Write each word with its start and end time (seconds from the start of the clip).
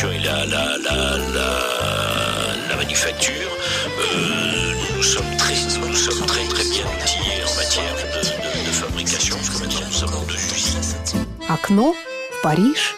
fabrication 0.00 0.12
et 0.12 0.18
la, 0.20 0.46
la, 0.46 0.78
la, 0.78 1.18
la, 1.18 2.68
la 2.68 2.76
manufacture, 2.76 3.50
euh, 3.98 4.96
nous 4.96 5.02
sommes 5.02 5.36
très, 5.36 5.54
nous 5.78 5.94
sommes 5.94 6.26
très 6.26 6.44
très 6.48 6.64
bien 6.64 6.86
outillés 6.86 7.42
en 7.44 7.54
matière 7.56 7.94
de, 7.94 8.18
de, 8.18 8.66
de 8.66 8.72
fabrication, 8.72 9.36
parce 9.36 9.50
que 9.50 9.60
maintenant 9.60 10.20
nous 10.20 10.26
deux 10.26 10.34
usines. 10.34 11.16
Окно 11.48 11.94
Париж. 12.42 12.96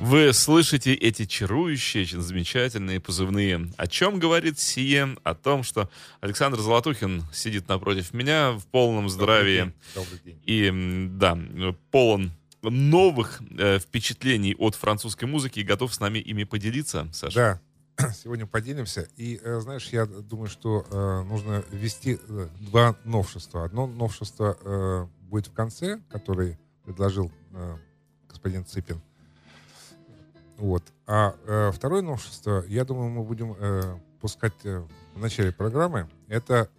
Вы 0.00 0.32
слышите 0.34 0.94
эти 0.94 1.24
чарующие, 1.24 2.02
очень 2.02 2.20
замечательные 2.20 3.00
позывные. 3.00 3.68
О 3.78 3.86
чем 3.86 4.18
говорит 4.18 4.58
сие? 4.58 5.16
О 5.22 5.34
том, 5.34 5.62
что 5.62 5.88
Александр 6.20 6.58
Золотухин 6.60 7.24
сидит 7.32 7.68
напротив 7.68 8.12
меня 8.12 8.50
в 8.52 8.66
полном 8.66 9.08
здравии. 9.08 9.72
Добрый 9.94 10.18
день. 10.24 10.38
И, 10.44 10.66
м, 10.66 11.18
да, 11.18 11.38
полон 11.90 12.32
новых 12.62 13.42
э, 13.58 13.78
впечатлений 13.78 14.54
от 14.58 14.74
французской 14.74 15.24
музыки 15.24 15.60
и 15.60 15.64
готов 15.64 15.94
с 15.94 16.00
нами 16.00 16.18
ими 16.18 16.44
поделиться, 16.44 17.08
Саша. 17.12 17.60
Да, 17.98 18.12
сегодня 18.14 18.46
поделимся. 18.46 19.08
И, 19.16 19.40
э, 19.42 19.60
знаешь, 19.60 19.88
я 19.88 20.06
думаю, 20.06 20.48
что 20.48 20.86
э, 20.90 21.22
нужно 21.28 21.64
ввести 21.70 22.18
э, 22.28 22.48
два 22.60 22.96
новшества. 23.04 23.64
Одно 23.64 23.86
новшество 23.86 24.56
э, 24.60 25.06
будет 25.28 25.48
в 25.48 25.52
конце, 25.52 26.00
который 26.08 26.58
предложил 26.84 27.30
э, 27.52 27.76
господин 28.28 28.64
Цыпин. 28.64 29.00
Вот. 30.56 30.84
А 31.06 31.34
э, 31.46 31.72
второе 31.74 32.02
новшество, 32.02 32.64
я 32.68 32.84
думаю, 32.84 33.10
мы 33.10 33.24
будем 33.24 33.56
э, 33.58 33.98
пускать 34.20 34.54
э, 34.64 34.86
в 35.14 35.18
начале 35.18 35.52
программы. 35.52 36.08
Это 36.28 36.70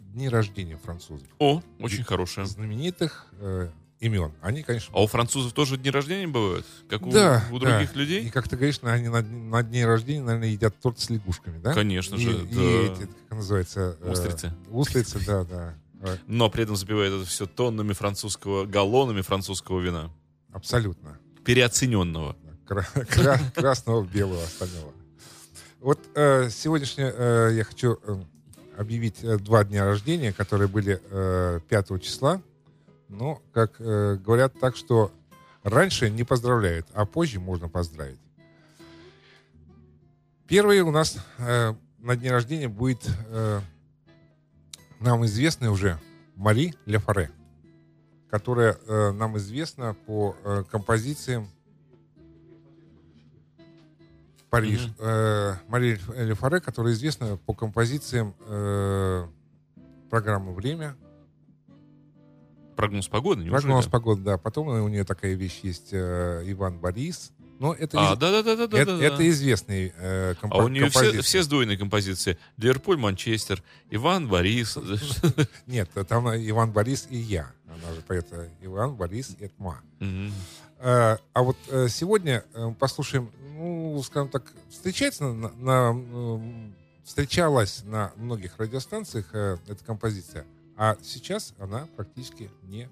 дни 0.00 0.28
рождения 0.28 0.76
французов. 0.78 1.28
О, 1.38 1.62
очень 1.78 2.04
хорошее. 2.04 2.46
Знаменитых 2.46 3.26
э, 3.32 3.70
имен. 4.00 4.32
Они, 4.42 4.62
конечно, 4.62 4.92
А 4.94 5.02
у 5.02 5.06
французов 5.06 5.52
тоже 5.52 5.76
дни 5.76 5.90
рождения 5.90 6.26
бывают? 6.26 6.66
Как 6.88 7.02
у, 7.06 7.10
Да, 7.10 7.44
у 7.50 7.58
других 7.58 7.92
да. 7.94 7.98
людей? 8.00 8.24
И 8.26 8.30
как 8.30 8.48
ты 8.48 8.56
говоришь, 8.56 8.78
они 8.82 9.08
на, 9.08 9.22
на 9.22 9.62
дне 9.62 9.86
рождения, 9.86 10.22
наверное, 10.22 10.48
едят 10.48 10.74
торт 10.80 10.98
с 11.00 11.08
лягушками, 11.10 11.58
да? 11.58 11.72
Конечно 11.74 12.16
И- 12.16 12.18
же, 12.20 12.30
И, 12.30 12.54
да. 12.54 12.92
эти, 12.92 13.08
как 13.28 13.38
называется? 13.38 13.96
э, 14.00 14.10
Устрицы. 14.12 14.52
устрицы, 14.70 15.24
да, 15.26 15.44
да. 15.44 15.74
Э, 16.02 16.16
Но 16.26 16.50
при 16.50 16.64
этом 16.64 16.76
забивает 16.76 17.12
это 17.12 17.24
все 17.24 17.46
тоннами 17.46 17.92
французского, 17.94 18.66
галлонами 18.66 19.22
французского 19.22 19.80
вина. 19.80 20.10
Абсолютно. 20.52 21.18
Переоцененного. 21.44 22.36
Кра- 22.66 22.86
кра- 23.08 23.40
красного, 23.54 24.04
белого, 24.04 24.42
остального. 24.42 24.92
Вот 25.80 26.00
э, 26.14 26.50
сегодняшнее 26.50 27.14
э, 27.16 27.50
я 27.56 27.64
хочу 27.64 27.98
э, 28.02 28.16
объявить 28.76 29.22
э, 29.22 29.38
два 29.38 29.64
дня 29.64 29.84
рождения, 29.84 30.32
которые 30.32 30.68
были 30.68 31.00
э, 31.10 31.60
5 31.68 32.02
числа. 32.02 32.42
Но, 33.08 33.40
как 33.52 33.80
э, 33.80 34.16
говорят 34.16 34.58
так, 34.58 34.76
что 34.76 35.12
раньше 35.62 36.10
не 36.10 36.24
поздравляют, 36.24 36.86
а 36.92 37.06
позже 37.06 37.40
можно 37.40 37.68
поздравить. 37.68 38.20
Первый 40.48 40.80
у 40.80 40.90
нас 40.90 41.18
э, 41.38 41.74
на 41.98 42.16
дне 42.16 42.30
рождения 42.30 42.68
будет 42.68 43.08
э, 43.28 43.60
нам 45.00 45.24
известная 45.26 45.70
уже 45.70 45.98
Мари 46.36 46.74
Лефаре, 46.84 47.30
которая 48.30 48.78
э, 48.86 49.12
нам 49.12 49.36
известна 49.38 49.94
по 50.06 50.36
э, 50.44 50.64
композициям 50.70 51.48
Париж. 54.50 54.86
Мгм. 54.86 54.94
Э, 55.00 55.54
Мария 55.68 55.98
Лефаре, 56.16 56.60
которая 56.60 56.92
известна 56.94 57.36
по 57.36 57.52
композициям 57.52 58.34
э, 58.40 59.26
программы 60.08 60.54
«Время». 60.54 60.96
Прогноз 62.76 63.08
погоды, 63.08 63.40
неужели? 63.42 63.60
Прогноз 63.62 63.86
погоды, 63.86 64.22
да. 64.22 64.38
Потом 64.38 64.68
у 64.68 64.88
нее 64.88 65.04
такая 65.04 65.34
вещь 65.34 65.60
есть 65.62 65.88
э, 65.92 66.42
Иван 66.46 66.78
Борис. 66.78 67.32
Но 67.58 67.72
это, 67.72 67.98
А, 67.98 68.12
из- 68.12 68.18
да-да-да-да-да. 68.18 68.78
это, 68.78 68.92
это 69.02 69.26
известные 69.30 69.94
э, 69.96 70.34
А 70.40 70.46
компо- 70.46 70.64
у 70.64 70.68
нее 70.68 70.90
все, 70.90 70.98
композиции. 71.00 71.22
все 71.22 71.42
сдвоенные 71.42 71.78
композиции. 71.78 72.38
Ливерпуль, 72.58 72.98
Манчестер, 72.98 73.62
Иван, 73.90 74.28
Борис. 74.28 74.76
Нет, 75.66 75.88
там 76.06 76.28
Иван 76.28 76.72
Борис 76.72 77.06
и 77.08 77.16
я. 77.16 77.50
Она 77.66 77.94
же 77.94 78.02
поет 78.02 78.26
э, 78.32 78.48
Иван 78.60 78.94
Борис 78.96 79.34
и. 79.40 79.50
Мгм. 80.00 80.32
Э, 80.80 81.16
А 81.32 81.42
вот 81.42 81.56
сегодня 81.88 82.44
послушаем, 82.78 83.30
ну, 83.56 84.02
скажем 84.04 84.28
так, 84.28 84.42
встречается 84.70 85.24
на, 85.32 85.48
на, 85.52 86.42
встречалась 87.04 87.82
на 87.84 88.12
многих 88.16 88.58
радиостанциях 88.58 89.32
эта 89.34 89.78
композиция, 89.86 90.44
а 90.76 90.96
сейчас 91.02 91.54
она 91.58 91.86
практически 91.96 92.50
не 92.62 92.88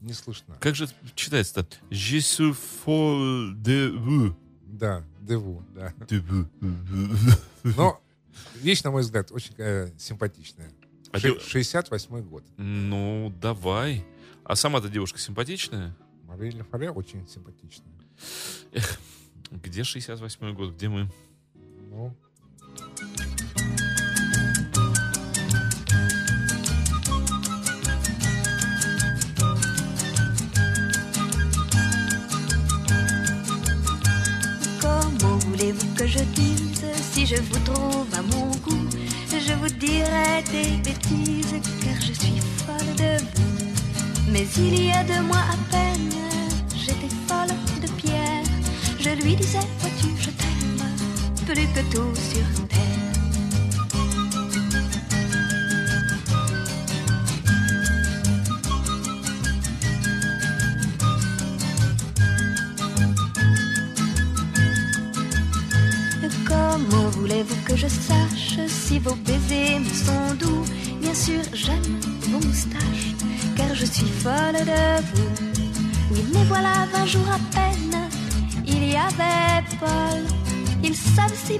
не 0.00 0.12
слышна. 0.12 0.56
Как 0.60 0.74
же 0.76 0.88
читается-то? 1.16 1.76
Je 1.90 2.18
suis 2.20 2.52
folle 2.84 3.54
de 3.54 3.90
vous. 3.96 4.34
Да, 4.66 5.04
деву, 5.20 5.64
да. 5.74 5.92
De 6.08 6.20
vous. 6.20 6.46
Но 7.64 8.00
вещь, 8.54 8.82
на 8.84 8.90
мой 8.92 9.02
взгляд, 9.02 9.32
очень 9.32 9.54
э, 9.58 9.90
симпатичная. 9.98 10.70
А 11.10 11.18
Ше- 11.18 11.34
дев- 11.34 11.42
68 11.42 12.20
год. 12.22 12.44
Ну, 12.58 13.32
давай. 13.40 14.04
А 14.44 14.54
сама-то 14.54 14.88
девушка 14.88 15.18
симпатичная? 15.18 15.96
Мария 16.24 16.62
Фаре 16.64 16.90
очень 16.90 17.26
симпатичная. 17.26 17.92
Где 19.50 19.80
68-й 19.80 20.52
год? 20.52 20.74
Где 20.74 20.88
мы? 20.88 21.10
Je 37.28 37.42
vous 37.42 37.58
trouve 37.60 38.06
à 38.16 38.22
mon 38.22 38.46
goût 38.64 38.88
Je 39.30 39.52
vous 39.54 39.68
dirai 39.68 40.42
des 40.50 40.70
bêtises 40.82 41.60
car 41.82 42.00
je 42.00 42.12
suis 42.12 42.40
folle 42.64 42.94
de 42.96 43.18
vous. 43.18 44.32
Mais 44.32 44.46
il 44.56 44.86
y 44.86 44.90
a 44.92 45.04
deux 45.04 45.22
mois 45.22 45.44
à 45.54 45.56
peine, 45.70 46.10
j'étais 46.74 47.14
folle 47.26 47.54
de 47.82 47.88
Pierre. 48.00 48.44
Je 48.98 49.10
lui 49.22 49.36
disais, 49.36 49.66
vois-tu, 49.80 50.08
je 50.18 50.30
t'aime 50.30 50.86
plus 51.46 51.66
que 51.74 51.82
tout 51.94 52.14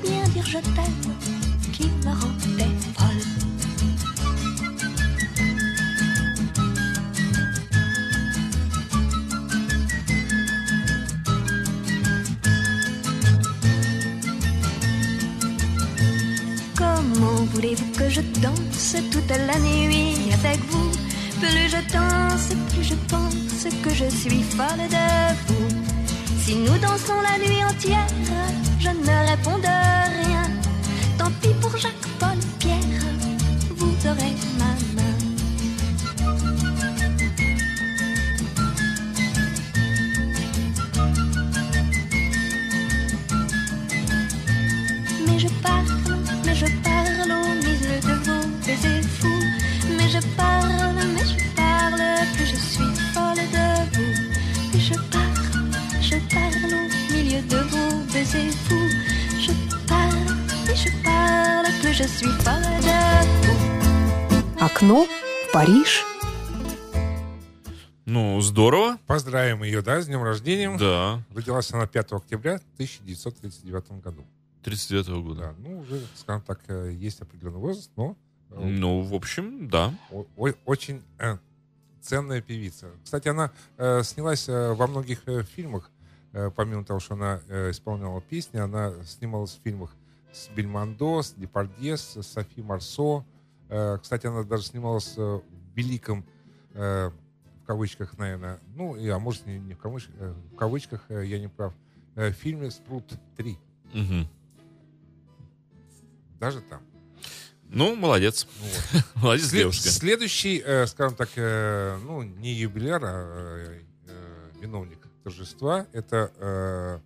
bien 0.03 0.25
dire 0.35 0.47
je 0.47 0.59
t'aime, 0.59 1.15
qu'il 1.73 1.91
me 2.05 2.13
rendait 2.21 2.75
folle. 2.97 3.23
Comment 16.77 17.45
voulez-vous 17.53 17.91
que 17.99 18.09
je 18.09 18.21
danse 18.41 18.97
toute 19.11 19.29
la 19.29 19.59
nuit 19.59 20.15
avec 20.33 20.61
vous? 20.71 20.91
Plus 21.41 21.69
je 21.69 21.81
danse, 21.93 22.49
plus 22.71 22.85
je 22.85 22.95
pense 23.09 23.67
que 23.83 23.91
je 23.95 24.09
suis 24.09 24.43
folle 24.43 24.89
de 24.91 25.07
vous. 25.47 25.58
Si 26.49 26.55
nous 26.57 26.79
dansons 26.79 27.21
la 27.21 27.37
nuit 27.39 27.63
entière, 27.63 28.07
je 28.81 28.89
ne 28.89 29.29
réponds 29.31 29.59
de 29.59 29.67
rien. 29.67 30.45
Tant 31.19 31.31
pis 31.43 31.53
pour 31.61 31.77
Jacques, 31.77 32.09
Paul, 32.19 32.39
Pierre, 32.59 33.05
vous 33.77 33.95
aurez 34.09 34.33
ma 34.59 34.88
baisers 58.33 58.53
fous. 58.67 58.91
Je 59.41 59.53
parle, 59.87 60.37
et 60.71 60.77
je 60.77 60.91
parle, 61.03 61.67
que 61.83 61.93
je 61.93 62.05
suis 62.05 62.29
folle 62.45 62.81
de 62.83 62.99
vous. 63.43 64.65
Окно 64.65 65.05
в 65.05 65.53
Париж. 65.53 66.05
Ну, 68.07 68.41
здорово. 68.41 68.97
Поздравим 69.07 69.63
ее, 69.63 69.83
да, 69.83 70.01
с 70.01 70.07
днем 70.07 70.23
рождения. 70.23 70.75
Да. 70.79 71.23
Родилась 71.35 71.71
она 71.73 71.87
5 71.87 72.13
октября 72.13 72.55
1939 72.77 74.01
году. 74.03 74.25
39 74.63 75.09
года. 75.23 75.41
Да, 75.41 75.55
ну, 75.59 75.81
уже, 75.81 76.01
скажем 76.17 76.43
так, 76.43 76.61
э, 76.69 76.91
есть 76.93 77.21
определенный 77.21 77.59
возраст, 77.59 77.91
но 77.97 78.17
э, 78.51 78.61
Ну, 78.65 79.03
в 79.03 79.15
общем, 79.15 79.69
да. 79.69 79.93
о- 80.11 80.25
о- 80.37 80.53
очень 80.65 81.03
э, 81.19 81.37
ценная 82.01 82.41
певица. 82.41 82.89
Кстати, 83.05 83.29
она 83.29 83.51
э, 83.77 84.03
снялась 84.03 84.49
э, 84.49 84.73
во 84.73 84.87
многих 84.87 85.21
э, 85.27 85.45
фильмах. 85.45 85.91
Э, 86.39 86.53
помимо 86.55 86.85
того, 86.85 87.01
что 87.01 87.15
она 87.15 87.41
э, 87.49 87.73
исполняла 87.73 88.21
песни, 88.21 88.59
она 88.59 88.93
снималась 89.05 89.59
в 89.59 89.63
фильмах 89.65 89.91
с 90.33 90.49
Бельмондо, 90.51 91.21
с 91.21 91.33
Депардье, 91.33 91.97
с 91.97 92.23
Софи 92.23 92.63
Марсо. 92.63 93.25
Э, 93.69 93.99
кстати, 94.01 94.27
она 94.27 94.45
даже 94.45 94.63
снималась 94.63 95.17
в 95.17 95.43
великом, 95.75 96.25
в 96.75 97.13
кавычках, 97.67 98.17
наверное, 98.19 98.61
ну, 98.77 98.95
а 99.13 99.19
может, 99.19 99.47
не, 99.47 99.59
не 99.59 99.75
в, 99.75 99.79
кавычках, 99.79 100.15
в 100.53 100.57
кавычках, 100.57 101.05
я 101.11 101.41
не 101.41 101.49
прав, 101.49 101.75
э, 102.15 102.31
фильме 102.31 102.71
«Спрут 102.71 103.05
3». 103.37 103.57
Мгм. 103.95 104.29
Даже 106.39 106.61
там. 106.61 106.83
Ну, 107.69 107.97
молодец. 107.97 108.47
Ну, 108.61 108.67
вот. 108.93 109.05
Молодец, 109.23 109.47
След- 109.47 109.63
девушка. 109.63 109.89
Следующий, 109.89 110.87
скажем 110.87 111.17
так, 111.17 111.31
ну, 111.37 112.23
не 112.23 112.53
юбиляр, 112.53 113.03
а 113.05 113.81
виновник 114.61 115.08
торжества, 115.23 115.87
это 115.93 116.33
э, 116.37 117.01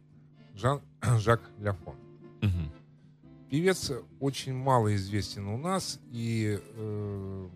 Жан, 0.54 0.80
Жак 1.18 1.40
Ляфон. 1.58 1.96
Мгм. 2.40 2.72
Певец 3.50 3.92
очень 4.20 4.54
мало 4.54 4.94
известен 4.96 5.46
у 5.46 5.58
нас 5.58 6.00
и 6.10 6.58
э, 6.60 7.48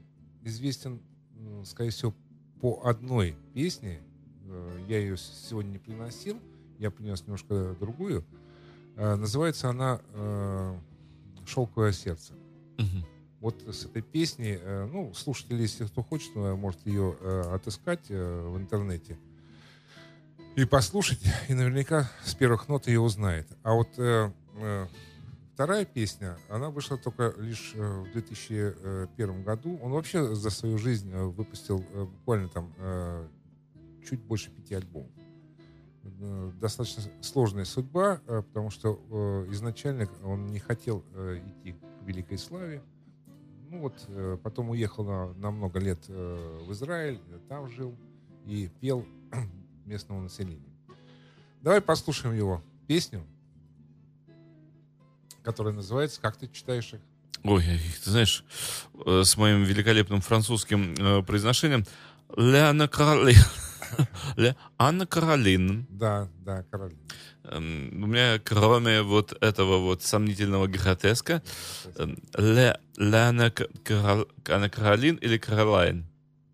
известен, 0.43 1.01
скорее 1.65 1.91
всего, 1.91 2.15
по 2.61 2.83
одной 2.85 3.37
песне. 3.55 4.01
Э, 4.45 4.85
я 4.89 4.99
ее 4.99 5.17
сегодня 5.17 5.71
не 5.71 5.79
приносил, 5.79 6.39
я 6.79 6.91
принес 6.91 7.23
немножко 7.23 7.77
другую. 7.79 8.25
Э, 8.97 9.15
называется 9.17 9.71
она 9.71 10.01
э, 10.13 10.79
«Шелковое 11.47 11.93
сердце». 11.93 12.35
Мгм. 12.79 13.07
Вот 13.41 13.63
с 13.63 13.85
этой 13.85 14.03
песни, 14.03 14.59
ну, 14.91 15.13
слушатели, 15.15 15.63
если 15.63 15.85
кто 15.87 16.03
хочет, 16.03 16.35
может 16.35 16.85
ее 16.87 17.17
отыскать 17.53 18.09
в 18.09 18.57
интернете 18.57 19.19
и 20.57 20.65
послушать, 20.65 21.21
и 21.49 21.55
наверняка 21.55 22.11
с 22.25 22.35
первых 22.35 22.67
нот 22.69 22.87
ее 22.87 23.01
узнает. 23.01 23.47
А 23.63 23.75
вот 23.75 23.91
э, 23.99 24.31
э, 24.55 24.87
вторая 25.53 25.85
песня, 25.85 26.39
она 26.49 26.71
вышла 26.71 26.97
только 26.97 27.35
лишь 27.37 27.73
э, 27.75 28.01
в 28.01 28.13
2001 28.13 29.45
году. 29.45 29.79
Он 29.83 29.93
вообще 29.93 30.35
за 30.35 30.49
свою 30.49 30.79
жизнь 30.79 31.13
э, 31.13 31.25
выпустил 31.25 31.85
э, 31.93 32.05
буквально 32.05 32.49
там 32.49 32.73
э, 32.79 33.29
чуть 34.09 34.21
больше 34.21 34.51
пяти 34.51 34.75
альбомов. 34.75 35.11
Э, 36.21 36.51
Достаточно 36.59 37.03
сложная 37.21 37.67
судьба, 37.67 38.23
э, 38.27 38.41
потому 38.41 38.71
что 38.71 38.99
э, 39.11 39.53
изначально 39.53 40.09
он 40.25 40.47
не 40.47 40.59
хотел 40.59 41.05
э, 41.13 41.43
идти 41.47 41.73
к 41.75 42.07
великой 42.07 42.39
славе. 42.39 42.83
Ну 43.69 43.81
вот, 43.81 44.07
э, 44.09 44.39
потом 44.43 44.71
уехал 44.71 45.05
на, 45.05 45.35
на 45.35 45.51
много 45.51 45.81
лет 45.81 45.99
э, 46.09 46.61
в 46.67 46.73
Израиль, 46.73 47.21
там 47.51 47.69
жил 47.69 47.95
и 48.47 48.71
пел 48.81 49.05
местному 49.87 50.21
населению. 50.23 50.61
Давай 51.63 51.81
послушаем 51.81 52.35
его 52.37 52.63
песню, 52.87 53.25
которая 55.43 55.75
называется 55.75 56.21
«Как 56.21 56.37
ты 56.37 56.49
читаешь 56.49 56.93
их?» 56.93 57.01
Ой, 57.45 57.63
ты 58.05 58.11
знаешь, 58.11 58.45
э, 59.07 59.23
с 59.25 59.37
моим 59.37 59.63
великолепным 59.63 60.21
французским 60.21 60.95
э, 60.99 61.23
произношением 61.23 61.85
«Ля 62.37 62.71
Анна 62.71 62.89
Каролин». 62.89 63.37
«Ля 64.37 64.57
Анна 64.79 65.07
Каролин». 65.07 65.87
Да, 65.91 66.29
да, 66.45 66.65
Каролина. 66.65 67.01
Эм, 67.45 68.03
У 68.03 68.07
меня, 68.07 68.41
кроме 68.41 69.03
вот 69.03 69.33
этого 69.41 69.79
вот 69.79 70.03
сомнительного 70.03 70.67
гротеска, 70.67 71.43
эм, 71.97 72.19
«Ля 72.37 72.81
Ля 72.97 73.29
Анна 73.29 73.51
К- 73.53 73.69
Карол- 73.85 74.29
Анна 74.49 74.69
Каролин» 74.69 75.15
или 75.17 75.39
«Каролайн». 75.39 76.05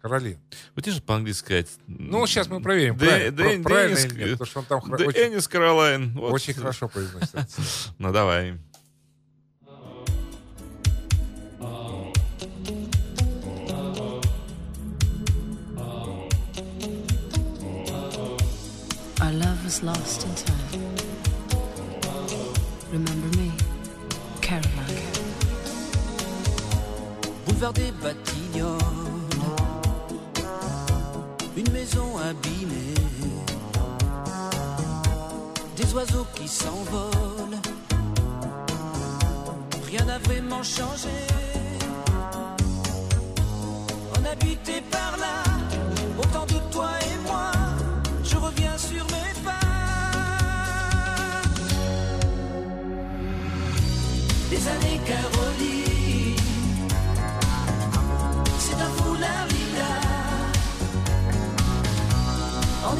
Каролин. 0.03 0.37
Вот 0.75 0.85
же 0.91 1.01
по-английски 1.01 1.45
сказать. 1.45 1.69
Ну, 1.87 2.27
сейчас 2.27 2.49
мы 2.49 2.61
проверим, 2.61 2.97
Дэ- 2.97 2.99
правильно, 3.07 3.37
Дэ- 3.37 3.63
правильно 3.63 3.97
Денис- 3.97 4.07
или 4.13 4.19
нет, 4.25 4.31
потому 4.33 4.47
что 4.51 4.59
он 4.61 4.67
там 4.67 4.81
хра- 4.81 4.99
Да, 4.99 5.05
очень, 5.05 5.21
Каролайн. 5.47 6.13
Вот. 6.15 6.33
очень 6.33 6.55
хорошо 6.55 6.89
произносит. 6.89 7.35
Ну, 7.99 8.13
давай. 8.13 8.59
Our 19.21 19.33
love 19.33 19.65
was 19.65 19.83
lost 19.83 20.25
in 20.25 20.35
time. 20.35 20.97
Remember 22.93 23.37
me, 23.39 23.53
Caroline. 24.41 25.13
boulevard 27.47 27.75
des 27.75 27.93
Batignolles, 28.03 29.12
une 31.57 31.71
maison 31.73 32.17
abîmée, 32.19 32.95
des 35.77 35.95
oiseaux 35.95 36.27
qui 36.35 36.49
s'envolent, 36.49 37.61
rien 39.87 40.05
n'a 40.05 40.19
vraiment 40.19 40.63
changé. 40.63 41.09
On 44.17 44.25
habitait 44.25 44.83
par 44.91 45.17
là, 45.19 45.42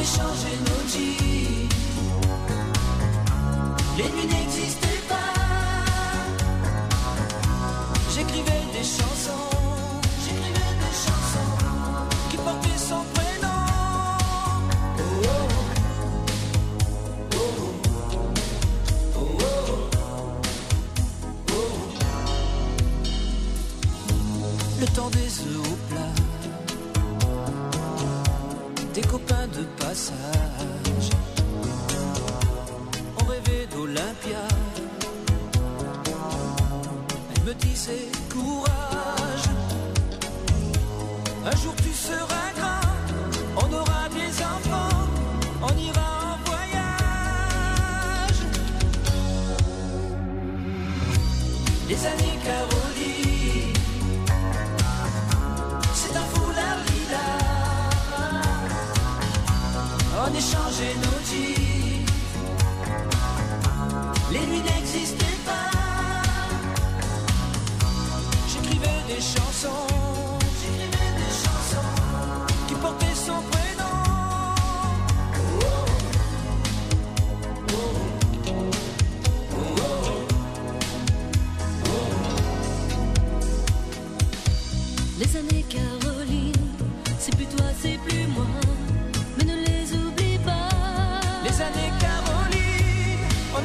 On 0.03 0.05
échangeait 0.05 0.59
nos 0.67 0.83
jeans 0.89 1.69
Les 3.97 4.09
nuits 4.11 4.27
n'existaient 4.27 5.03
pas. 5.09 5.35
J'écrivais 8.13 8.65
des 8.73 8.83
chansons 8.83 9.12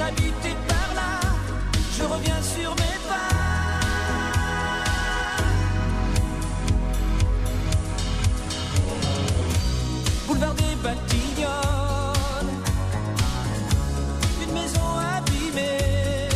habité 0.02 0.56
par 0.68 0.96
là, 0.96 1.20
je 1.98 2.04
reviens 2.04 2.42
sur 2.42 2.72
mes 2.76 2.98
pas. 3.08 3.34
Boulevard 10.28 10.54
des 10.54 10.76
Batignolles, 10.84 12.54
une 14.44 14.54
maison 14.54 14.90
abîmée, 15.18 16.30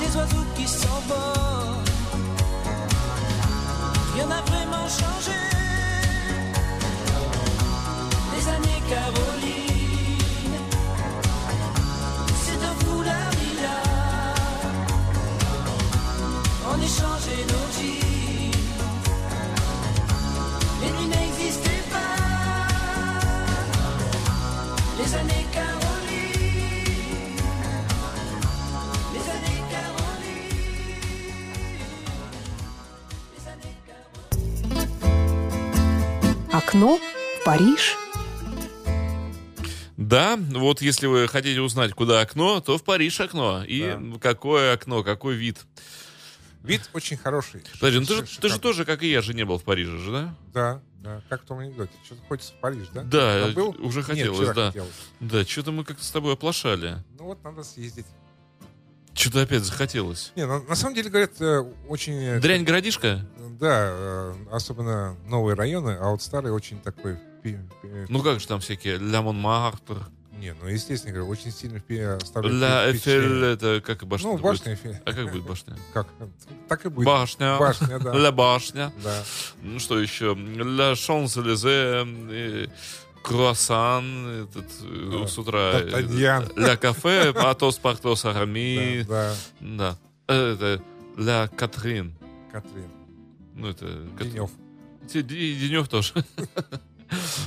des 0.00 0.16
oiseaux 0.16 0.46
qui 0.56 0.66
s'envolent, 0.66 1.84
rien 4.14 4.26
n'a 4.26 4.40
vraiment 4.42 4.88
changé. 4.88 5.38
Les 8.32 8.48
années 8.48 8.82
Caroline. 8.88 9.65
Окно 36.66 36.98
в 36.98 37.44
Париж. 37.44 37.96
Да, 39.96 40.36
вот 40.36 40.82
если 40.82 41.06
вы 41.06 41.28
хотите 41.28 41.60
узнать, 41.60 41.92
куда 41.92 42.20
окно, 42.20 42.60
то 42.60 42.76
в 42.76 42.82
Париж 42.82 43.20
окно. 43.20 43.62
И 43.64 43.96
какое 44.20 44.74
окно, 44.74 45.04
какой 45.04 45.36
вид. 45.36 45.58
Вид 46.64 46.90
очень 46.92 47.18
хороший. 47.18 47.62
Подожди, 47.74 48.00
ну 48.00 48.06
ты, 48.06 48.26
же, 48.26 48.40
ты 48.40 48.48
же 48.48 48.58
тоже, 48.58 48.84
как 48.84 49.04
и 49.04 49.08
я, 49.08 49.22
же 49.22 49.32
не 49.32 49.44
был 49.44 49.58
в 49.58 49.62
Париже 49.62 49.96
же, 49.98 50.10
да? 50.10 50.34
Да, 50.52 50.82
да. 50.96 51.22
Как 51.28 51.44
в 51.44 51.46
том 51.46 51.60
анекдоте. 51.60 51.92
Что-то 52.04 52.22
хочется 52.26 52.52
в 52.54 52.56
Париж, 52.56 52.88
да? 52.92 53.04
Да, 53.04 53.46
был? 53.54 53.76
уже 53.78 53.98
Нет, 53.98 54.06
хотелось, 54.06 54.38
вчера 54.38 54.54
да. 54.54 54.66
хотелось. 54.66 54.94
Да, 55.20 55.44
что-то 55.44 55.70
мы 55.70 55.84
как-то 55.84 56.02
с 56.02 56.10
тобой 56.10 56.32
оплошали. 56.32 56.96
Ну 57.16 57.26
вот 57.26 57.44
надо 57.44 57.62
съездить. 57.62 58.06
Что-то 59.16 59.40
опять 59.42 59.62
захотелось. 59.64 60.32
Не, 60.36 60.46
на, 60.46 60.60
на 60.60 60.74
самом 60.76 60.94
деле, 60.94 61.08
говорят, 61.08 61.40
э, 61.40 61.60
очень... 61.88 62.14
э, 62.22 62.38
Дрянь 62.40 62.64
городишко? 62.64 63.24
Да, 63.58 63.88
э, 63.90 64.34
особенно 64.52 65.16
новые 65.26 65.56
районы, 65.56 65.96
а 65.98 66.10
вот 66.10 66.20
старые 66.22 66.52
очень 66.52 66.78
такой... 66.80 67.16
Ну 68.08 68.22
как 68.22 68.40
же 68.40 68.46
там 68.46 68.60
всякие 68.60 68.98
Ля 68.98 69.22
Монмартр, 69.22 70.08
Не, 70.32 70.52
ну, 70.52 70.68
естественно, 70.68 71.14
говорю, 71.14 71.30
очень 71.30 71.50
сильно 71.52 71.80
оставляет 72.16 72.60
Ля. 72.60 72.92
Эфель, 72.92 73.44
это 73.44 73.80
как 73.80 74.02
и 74.02 74.06
башня 74.06 74.32
Ну, 74.32 74.38
башня 74.38 74.74
Эфель. 74.74 74.98
А 75.04 75.12
как 75.12 75.30
будет 75.30 75.44
башня? 75.44 75.76
Как? 75.94 76.08
Так 76.68 76.84
и 76.84 76.88
будет. 76.90 77.06
Башня. 77.06 77.56
Башня, 77.58 77.98
да. 78.00 78.12
Ля 78.12 78.32
башня. 78.32 78.92
Да. 79.02 79.22
Ну 79.62 79.78
что 79.78 79.98
еще? 79.98 80.34
Ля 80.34 80.94
Шонс-Элизе, 80.94 82.68
Круассан, 83.26 84.44
этот, 84.44 84.66
э, 84.82 85.10
Да. 85.12 85.26
с 85.26 85.36
утра. 85.38 85.72
э. 85.74 86.46
Ля 86.56 86.76
кафе, 86.76 87.30
Атос 87.30 87.78
Партос 87.78 88.24
Арами. 88.24 89.02
Да, 89.08 89.34
Да. 89.60 89.96
да. 90.28 90.34
Э, 90.34 90.52
Это 90.54 90.82
Ля 91.16 91.48
Катрин. 91.48 92.14
Катрин. 92.52 92.90
Ну, 93.54 93.68
это... 93.68 93.86
Денев. 94.20 94.50
Денев 95.12 95.88
тоже. 95.88 96.12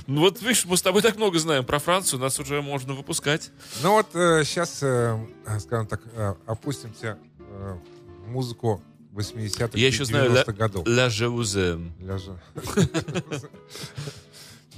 Ну 0.08 0.22
вот, 0.22 0.42
видишь, 0.42 0.64
мы 0.66 0.78
с 0.78 0.82
тобой 0.82 1.02
так 1.02 1.18
много 1.18 1.38
знаем 1.38 1.66
про 1.66 1.80
Францию, 1.80 2.22
нас 2.22 2.40
уже 2.40 2.62
можно 2.62 2.94
выпускать. 2.94 3.52
Ну 3.84 3.92
вот 3.92 4.08
сейчас, 4.14 4.78
скажем 4.78 5.86
так, 5.86 6.00
э, 6.14 6.34
опустимся 6.46 7.18
э, 7.40 7.78
в 8.26 8.30
музыку 8.30 8.82
80-х 9.14 9.72
Я 9.74 9.88
еще 9.88 10.06
знаю 10.06 10.32
Ля, 10.32 10.44
90-х 10.44 10.54
годов. 10.54 10.88
Ля 10.88 11.10
Жеузем. 11.10 11.92
Ляжа. 12.00 12.40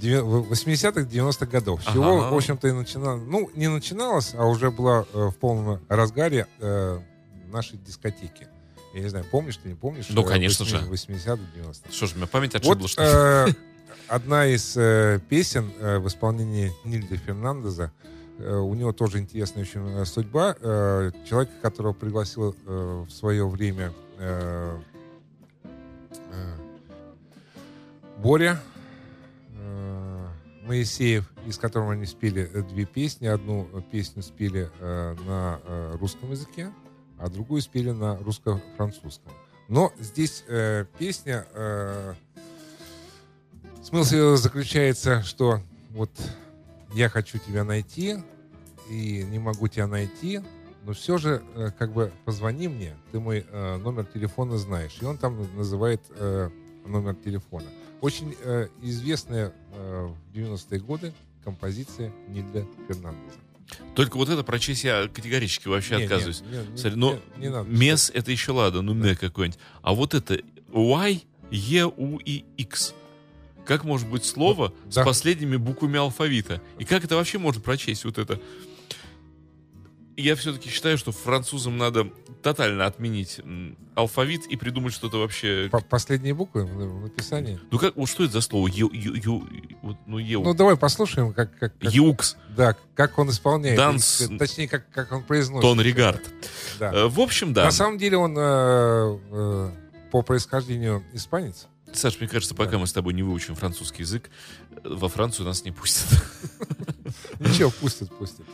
Девя- 0.01 0.23
в 0.23 0.51
80-х, 0.51 1.01
90-х 1.05 1.45
годов. 1.45 1.81
С 1.83 1.91
чего, 1.93 2.17
Ага. 2.23 2.31
в 2.33 2.35
общем-то, 2.35 2.67
и 2.67 2.71
начиналось. 2.71 3.21
Ну, 3.27 3.49
не 3.55 3.67
начиналось, 3.67 4.33
а 4.33 4.45
уже 4.47 4.71
была 4.71 5.05
э, 5.13 5.27
в 5.27 5.35
полном 5.37 5.79
разгаре 5.89 6.47
э, 6.59 6.99
нашей 7.51 7.77
дискотеки. 7.77 8.47
Я 8.93 9.01
не 9.01 9.09
знаю, 9.09 9.25
помнишь 9.29 9.57
ты, 9.57 9.69
не 9.69 9.75
помнишь? 9.75 10.07
Ну, 10.09 10.23
э, 10.23 10.27
конечно 10.27 10.65
же. 10.65 10.77
80-х, 10.77 11.39
90-х. 11.55 11.91
Что 11.91 12.07
ж, 12.07 12.13
у 12.13 12.17
меня 12.17 12.27
память 12.27 12.55
отшибла, 12.55 12.75
Вот 12.79 12.89
что 12.89 13.03
э, 13.47 13.53
одна 14.07 14.47
из 14.47 14.75
э, 14.75 15.19
песен 15.29 15.71
э, 15.79 15.99
в 15.99 16.07
исполнении 16.07 16.71
Нильда 16.83 17.15
Фернандеза, 17.17 17.91
э, 18.39 18.55
у 18.55 18.73
него 18.73 18.93
тоже 18.93 19.19
интересная 19.19 19.63
очень 19.63 19.87
э, 19.87 20.05
судьба. 20.05 20.55
Э, 20.59 21.11
человека, 21.29 21.53
которого 21.61 21.93
пригласил 21.93 22.55
э, 22.65 23.05
в 23.07 23.11
свое 23.11 23.47
время 23.47 23.93
э, 24.17 24.79
э, 26.31 26.55
Боря 28.17 28.59
Моисеев, 30.63 31.31
из 31.45 31.57
которого 31.57 31.93
они 31.93 32.05
спели 32.05 32.49
э, 32.53 32.61
две 32.63 32.85
песни. 32.85 33.27
Одну 33.27 33.67
э, 33.73 33.81
песню 33.91 34.23
спели 34.23 34.69
э, 34.79 35.15
на 35.25 35.59
э, 35.63 35.97
русском 35.99 36.31
языке, 36.31 36.71
а 37.17 37.29
другую 37.29 37.61
спели 37.61 37.91
на 37.91 38.17
русско-французском. 38.17 39.31
Но 39.67 39.91
здесь 39.99 40.43
э, 40.47 40.85
песня 40.97 41.45
э, 41.53 42.13
Смысл 43.83 44.13
ее 44.13 44.37
заключается, 44.37 45.23
что 45.23 45.59
вот 45.89 46.11
я 46.93 47.09
хочу 47.09 47.39
тебя 47.39 47.63
найти 47.63 48.17
и 48.89 49.25
не 49.27 49.39
могу 49.39 49.67
тебя 49.67 49.87
найти, 49.87 50.39
но 50.85 50.93
все 50.93 51.17
же 51.17 51.41
э, 51.55 51.71
как 51.77 51.91
бы 51.91 52.11
позвони 52.23 52.67
мне, 52.67 52.95
ты 53.11 53.19
мой 53.19 53.43
э, 53.49 53.77
номер 53.77 54.05
телефона 54.05 54.57
знаешь. 54.57 54.97
И 55.01 55.05
он 55.05 55.17
там 55.17 55.47
называет 55.57 56.01
э, 56.11 56.51
номер 56.85 57.15
телефона. 57.15 57.65
Очень 58.01 58.35
э, 58.43 58.67
известная 58.81 59.53
э, 59.73 60.07
в 60.33 60.35
90-е 60.37 60.79
годы 60.79 61.13
композиция 61.43 62.11
Нильда 62.29 62.65
Фернандеза. 62.87 63.37
Только 63.95 64.17
вот 64.17 64.27
это 64.29 64.43
прочесть 64.43 64.83
я 64.83 65.07
категорически 65.07 65.67
вообще 65.67 65.93
Не, 65.95 65.99
не, 65.99 66.03
отказываюсь. 66.05 66.41
не, 66.41 66.71
не, 66.71 66.77
Смотри, 66.77 66.99
ну, 66.99 67.19
не- 67.37 67.41
не 67.43 67.49
надо. 67.49 67.69
мес 67.69 68.11
это 68.13 68.31
еще 68.31 68.51
ладно, 68.51 68.81
ну 68.81 68.93
ме 68.93 69.15
какой-нибудь. 69.15 69.59
А 69.81 69.93
вот 69.93 70.13
это 70.13 70.39
Y, 70.73 71.21
E, 71.51 71.77
U 71.79 72.19
и 72.25 72.43
X. 72.57 72.93
Как 73.65 73.83
может 73.83 74.09
быть 74.09 74.25
слово 74.25 74.73
Ну, 74.85 74.91
с 74.91 74.95
да. 74.95 75.05
последними 75.05 75.55
буквами 75.55 75.99
алфавита? 75.99 76.61
И 76.79 76.85
как 76.85 77.05
это 77.05 77.15
вообще 77.15 77.37
можно 77.37 77.61
прочесть 77.61 78.03
вот 78.03 78.17
это? 78.17 78.41
Я 80.17 80.35
все-таки 80.35 80.69
считаю, 80.69 80.97
что 80.97 81.11
французам 81.11 81.77
надо 81.77 82.11
тотально 82.41 82.85
отменить 82.85 83.39
алфавит 83.95 84.45
и 84.47 84.55
придумать 84.55 84.93
что-то 84.93 85.17
вообще... 85.19 85.69
По- 85.71 85.81
Последние 85.81 86.33
буквы 86.33 86.65
в 86.65 87.01
написании. 87.03 87.59
Ну 87.71 87.77
как, 87.79 87.95
вот 87.95 88.07
что 88.09 88.23
это 88.23 88.33
за 88.33 88.41
слово? 88.41 88.67
Ю, 88.67 88.89
ю, 88.91 89.13
ю, 89.15 89.47
вот, 89.81 89.97
ну, 90.07 90.17
еу. 90.17 90.43
Ну, 90.43 90.53
давай 90.53 90.77
послушаем, 90.77 91.33
как, 91.33 91.57
как, 91.59 91.77
как- 91.77 91.93
Юкс, 91.93 92.37
да, 92.55 92.75
как 92.95 93.17
он 93.19 93.29
исполняет. 93.29 93.77
Данс- 93.79 94.33
И, 94.33 94.37
Точнее, 94.37 94.67
как, 94.67 94.89
как 94.91 95.11
он 95.11 95.23
произносит. 95.23 95.61
тон 95.61 95.79
регард. 95.81 96.21
Да. 96.79 96.91
Э, 96.93 97.07
В 97.07 97.19
общем, 97.19 97.53
да. 97.53 97.65
На 97.65 97.71
самом 97.71 97.97
деле 97.97 98.17
он 98.17 98.35
э, 98.37 99.19
э, 99.31 99.71
по 100.11 100.21
происхождению 100.21 101.03
испанец. 101.13 101.67
Саш, 101.93 102.19
мне 102.21 102.29
кажется, 102.29 102.55
пока 102.55 102.77
мы 102.77 102.87
с 102.87 102.93
тобой 102.93 103.13
не 103.13 103.21
выучим 103.23 103.55
французский 103.55 104.03
язык, 104.03 104.29
э, 104.71 104.79
во 104.85 105.09
Францию 105.09 105.45
нас 105.45 105.63
не 105.65 105.71
пустят. 105.71 106.07
Ничего, 107.39 107.69
пустят, 107.71 108.09
пустят. 108.17 108.45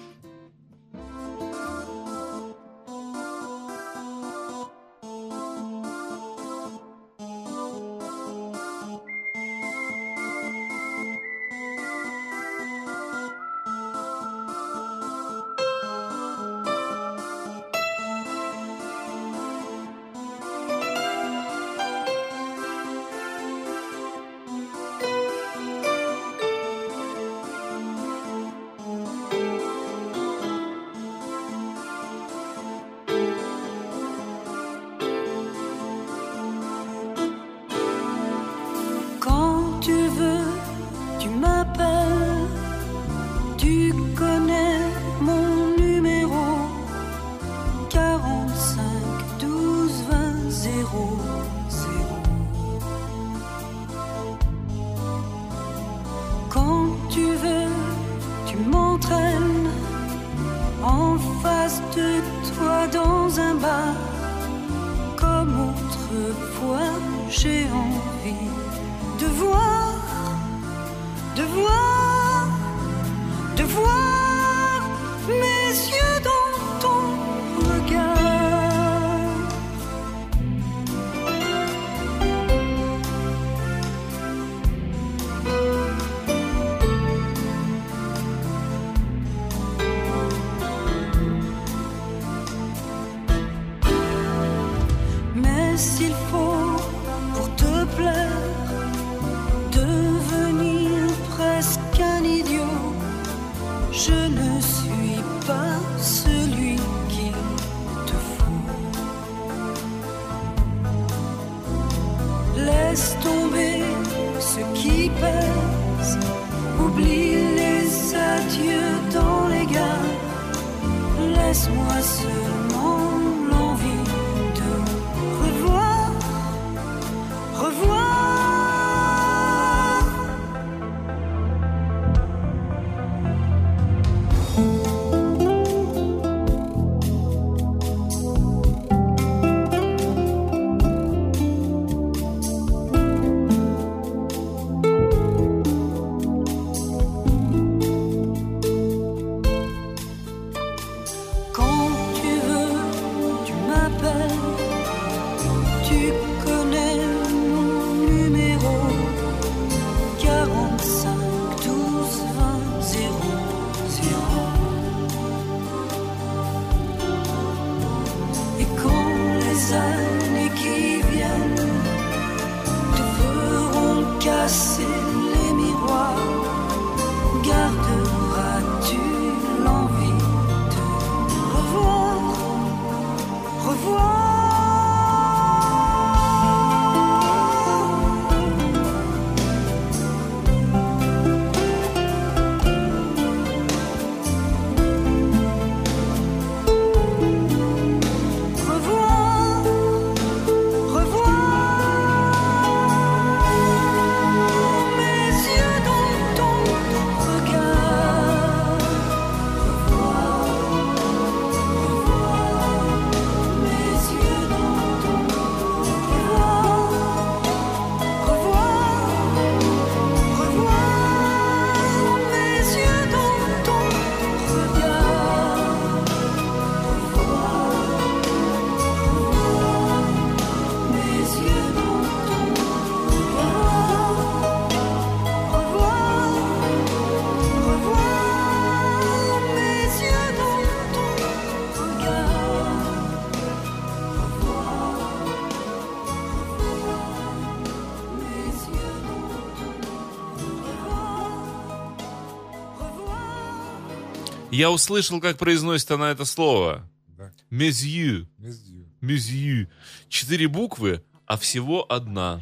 Я 254.57 254.71
услышал, 254.71 255.21
как 255.21 255.37
произносит 255.37 255.91
она 255.91 256.09
это 256.11 256.25
слово. 256.25 256.89
Да. 257.17 257.31
Мезью. 257.51 258.27
Мезью. 258.39 258.85
Мезью. 259.01 259.69
Четыре 260.09 260.47
буквы, 260.47 261.03
а 261.27 261.37
всего 261.37 261.85
одна. 261.91 262.41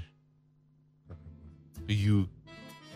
Ю. 1.88 2.30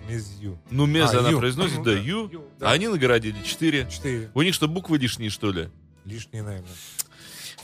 Мезью. 0.07 0.57
Ну, 0.71 0.85
мез 0.85 1.13
А, 1.13 1.19
она 1.19 1.29
ю. 1.31 1.37
произносит, 1.39 1.77
Ну 1.79 1.83
да, 1.83 1.91
да, 1.95 1.99
ю. 1.99 2.29
ю, 2.31 2.43
А 2.61 2.71
они 2.71 2.87
наградили 2.87 3.43
четыре. 3.43 3.87
Четыре. 3.91 4.31
У 4.33 4.41
них 4.41 4.55
что, 4.55 4.67
буквы 4.67 4.97
лишние, 4.97 5.29
что 5.29 5.51
ли? 5.51 5.69
Лишние, 6.05 6.41
наверное. 6.41 6.71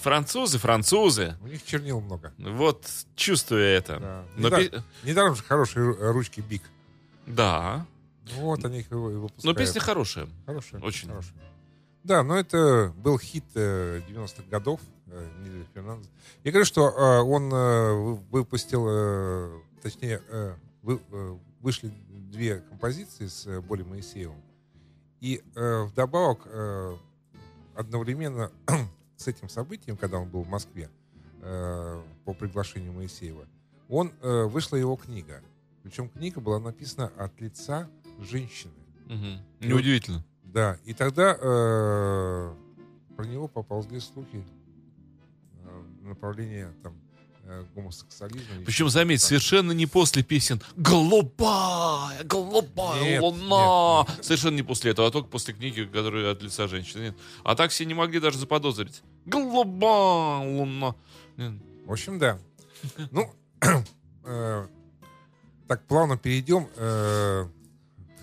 Французы, 0.02 0.60
французы. 0.60 1.36
У 1.41 1.48
них 1.48 1.63
чернил 1.65 2.02
много. 2.02 2.34
Вот, 2.38 2.86
чувствую 3.15 3.63
это. 3.63 4.00
Да. 4.00 4.24
Но 4.38 4.50
Недар- 4.50 4.70
пе- 4.70 4.84
Недаром 5.04 5.36
же 5.36 5.41
хорошие 5.44 5.86
ру- 5.94 6.12
ручки 6.12 6.41
Биг. 6.41 6.62
Да. 7.26 7.88
Вот 8.38 8.64
они 8.66 8.80
их 8.80 8.92
и 8.92 8.96
вы- 8.96 9.12
и 9.12 9.16
Но 9.16 9.22
выпускают. 9.22 9.58
песня 9.58 9.82
хорошая. 9.82 10.28
Хорошая. 10.46 10.82
Очень. 10.82 11.10
хорошая. 11.10 11.36
Да, 12.04 12.24
но 12.24 12.38
это 12.38 12.94
был 12.98 13.18
хит 13.18 13.44
э, 13.56 14.02
90-х 14.08 14.44
годов 14.50 14.80
э, 15.08 15.28
Нильса 15.44 15.68
Фернандеса. 15.74 16.10
Я 16.44 16.52
говорю, 16.52 16.66
что 16.66 16.90
э, 16.90 17.22
он 17.22 17.52
э, 17.54 17.94
вы- 17.94 18.16
выпустил, 18.32 18.86
э, 18.88 19.60
точнее, 19.82 20.22
э, 20.30 20.56
вы- 20.84 21.02
э, 21.12 21.38
вышли 21.62 21.92
две 22.32 22.60
композиции 22.60 23.28
с 23.28 23.48
э, 23.48 23.60
Боли 23.62 23.82
Моисеевым. 23.84 24.38
И 25.22 25.42
э, 25.56 25.84
вдобавок 25.84 26.42
э, 26.46 26.98
одновременно 27.76 28.52
с 29.18 29.28
этим 29.28 29.50
событием, 29.50 29.98
когда 29.98 30.20
он 30.20 30.30
был 30.30 30.44
в 30.44 30.50
Москве 30.50 30.90
э, 31.42 32.04
по 32.24 32.34
приглашению 32.34 32.94
Моисеева, 32.94 33.48
он, 33.90 34.12
э, 34.22 34.44
вышла 34.44 34.76
его 34.78 34.96
книга. 34.96 35.42
Причем 35.84 36.10
книга 36.10 36.40
была 36.42 36.60
написана 36.60 37.12
от 37.18 37.40
лица 37.42 37.88
женщины. 38.19 38.73
И 39.62 39.67
Неудивительно. 39.67 40.23
Да, 40.43 40.78
и 40.86 40.93
тогда 40.93 41.38
э, 41.39 42.54
про 43.17 43.25
него 43.25 43.47
поползли 43.47 43.99
слухи 43.99 44.43
э, 45.63 45.84
в 46.01 46.08
направлении 46.08 46.67
там 46.82 46.93
э, 47.43 47.65
гомосексуализма. 47.75 48.63
Причем, 48.65 48.89
заметь, 48.89 49.19
там. 49.21 49.28
совершенно 49.28 49.73
не 49.73 49.86
после 49.86 50.23
песен 50.23 50.62
«Голубая, 50.78 52.23
голубая 52.23 53.01
Нет, 53.04 53.21
луна». 53.21 54.06
нет, 54.08 54.15
нет. 54.15 54.25
Совершенно 54.25 54.56
не 54.56 54.63
после 54.63 54.91
этого, 54.91 55.08
а 55.10 55.12
только 55.12 55.28
после 55.30 55.54
книги, 55.54 55.84
которая 55.84 56.32
от 56.32 56.41
лица 56.41 56.67
женщины. 56.67 57.01
Нет. 57.01 57.17
А 57.43 57.56
так 57.56 57.71
все 57.71 57.86
не 57.86 57.93
могли 57.93 58.19
даже 58.19 58.38
заподозрить. 58.38 59.04
«Голубая 59.25 60.39
луна». 60.58 60.95
Нет. 61.38 61.54
В 61.86 61.91
общем, 61.91 62.17
да. 62.17 62.39
Ну, 63.12 63.30
э, 64.23 64.67
так 65.67 65.86
плавно 65.86 66.17
перейдем. 66.17 66.67
э, 66.78 67.47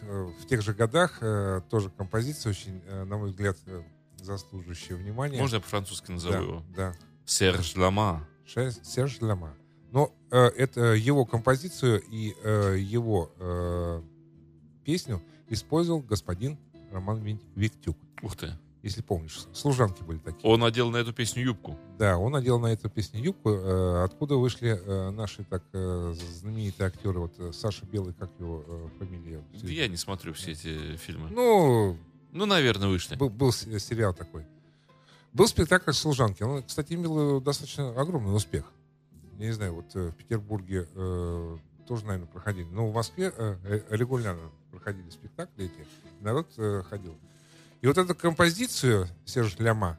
в 0.03 0.47
тех 0.47 0.63
же 0.63 0.75
годах 0.75 1.19
э, 1.21 1.61
тоже 1.71 1.91
композиция 1.91 2.51
очень, 2.51 2.83
э, 2.87 3.05
на 3.05 3.19
мой 3.19 3.31
взгляд, 3.31 3.57
э, 3.67 3.83
заслуживающая 4.17 4.97
внимания. 4.97 5.39
Можно 5.39 5.57
я 5.57 5.61
по-французски 5.61 6.11
назову 6.11 6.33
да, 6.33 6.41
его? 6.41 6.65
да. 6.77 6.95
Серж 7.25 7.77
Лама. 7.77 8.29
Серж 8.47 9.21
Лама. 9.21 9.55
Но 9.91 10.13
э, 10.31 10.39
это 10.39 10.95
его 10.95 11.25
композицию 11.25 12.03
и 12.11 12.35
э, 12.43 12.77
его 12.79 13.31
э, 13.39 14.03
песню 14.85 15.23
использовал 15.49 16.01
господин 16.01 16.59
Роман 16.91 17.23
Виктюк. 17.55 17.97
Ух 18.23 18.37
ты. 18.37 18.53
Если 18.83 19.03
помнишь. 19.03 19.47
Служанки 19.53 20.03
были 20.03 20.19
такие. 20.19 20.51
Он 20.51 20.65
одел 20.65 20.91
на 20.91 20.97
эту 20.99 21.13
песню 21.13 21.43
юбку. 21.45 21.79
Да, 21.99 22.19
он 22.19 22.33
надел 22.33 22.59
на 22.59 22.67
эту 22.73 22.91
песню 22.91 23.21
юбку. 23.23 23.51
э, 23.51 24.05
откуда 24.05 24.37
вышли 24.37 24.71
э, 24.71 25.11
наши 25.11 25.45
так 25.45 25.63
э, 25.73 26.15
знаменитые 26.41 26.89
актеры, 26.89 27.21
вот 27.21 27.55
Саша 27.55 27.87
Белый, 27.87 28.13
как 28.15 28.31
его 28.39 28.91
фамилия? 28.99 29.43
Я 29.53 29.89
не 29.89 29.97
смотрю 29.97 30.33
все 30.35 30.53
эти 30.53 30.97
фильмы. 30.97 31.29
Ну, 31.31 31.97
Ну, 32.33 32.47
наверное, 32.47 32.89
вышли. 32.89 33.15
был, 33.17 33.31
был 33.31 33.53
сериал 33.53 34.15
такой. 34.15 34.45
Был 35.33 35.47
спектакль 35.47 35.93
«Служанки». 35.93 36.43
Он, 36.43 36.63
кстати, 36.63 36.93
имел 36.93 37.41
достаточно 37.41 37.91
огромный 37.99 38.35
успех. 38.35 38.65
Я 39.39 39.47
не 39.47 39.53
знаю, 39.53 39.75
вот 39.75 39.95
в 39.95 40.13
Петербурге 40.13 40.87
э, 40.95 41.57
тоже, 41.87 42.05
наверное, 42.05 42.27
проходили. 42.29 42.67
Но 42.71 42.89
в 42.91 42.95
Москве 42.95 43.33
э, 43.35 43.81
регулярно 43.91 44.51
проходили 44.71 45.09
спектакли 45.11 45.67
эти. 45.67 45.87
Народ 46.21 46.49
э, 46.59 46.83
ходил. 46.89 47.15
И 47.83 47.87
вот 47.89 47.99
эту 47.99 48.15
композицию 48.15 49.09
Сержа 49.25 49.57
Ляма 49.59 49.99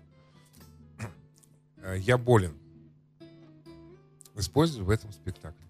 э, 1.81 1.97
«Я 1.99 2.17
болен» 2.17 2.53
использовали 4.35 4.85
в 4.85 4.89
этом 4.89 5.11
спектакле. 5.11 5.65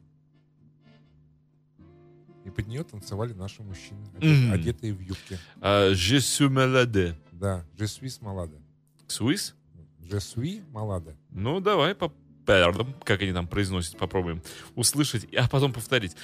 И 2.45 2.49
под 2.51 2.67
нее 2.67 2.83
танцевали 2.83 3.33
наши 3.33 3.63
мужчины, 3.63 4.05
одетые 4.51 4.93
в 4.93 4.99
юбки. 4.99 5.39
А, 5.59 5.91
Je 5.91 6.17
suis 6.17 6.47
malade. 6.49 7.15
Да, 7.31 7.65
«Je 7.77 7.85
suis 7.85 8.21
malade». 8.21 8.61
Swiss? 9.07 9.53
«Je 10.01 10.17
suis 10.19 10.63
malade». 10.71 11.15
Ну, 11.31 11.59
давай 11.61 11.95
попробуем, 11.95 12.93
как 13.03 13.21
они 13.23 13.33
там 13.33 13.47
произносят, 13.47 13.97
попробуем 13.97 14.43
услышать, 14.75 15.25
а 15.33 15.49
потом 15.49 15.73
повторить. 15.73 16.15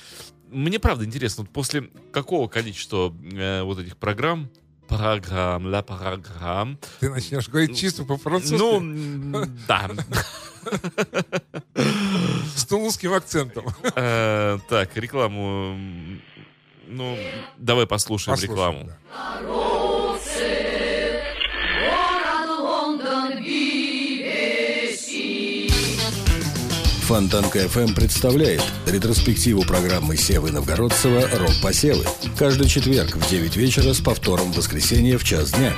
Мне 0.50 0.80
правда 0.80 1.04
интересно, 1.04 1.44
вот 1.44 1.52
после 1.52 1.90
какого 2.12 2.48
количества 2.48 3.12
э, 3.34 3.64
вот 3.64 3.80
этих 3.80 3.98
программ, 3.98 4.52
программ, 4.90 5.68
ла 5.68 5.82
программ, 5.84 6.78
Ты 7.00 7.10
начнешь 7.10 7.48
говорить 7.48 7.78
чисто 7.78 8.04
по-французски 8.04 8.58
ну, 8.58 9.46
да. 9.68 9.90
с 12.56 12.66
тулузским 12.66 13.14
акцентом. 13.14 13.66
Э, 13.96 14.58
Так, 14.68 14.98
рекламу, 14.98 15.78
ну, 16.88 17.18
давай 17.58 17.86
Послушаем, 17.86 18.40
рекламу. 18.40 18.90
Фонтанка 27.10 27.58
FM 27.58 27.96
представляет 27.96 28.62
ретроспективу 28.86 29.64
программы 29.64 30.16
Севы 30.16 30.52
Новгородцева 30.52 31.28
«Рок-посевы». 31.40 32.06
Каждый 32.38 32.70
четверг 32.70 33.16
в 33.16 33.28
9 33.28 33.56
вечера 33.56 33.94
с 33.94 34.00
повтором 34.00 34.54
в 34.54 34.58
воскресенье 34.58 35.18
в 35.18 35.24
час 35.24 35.54
дня. 35.54 35.74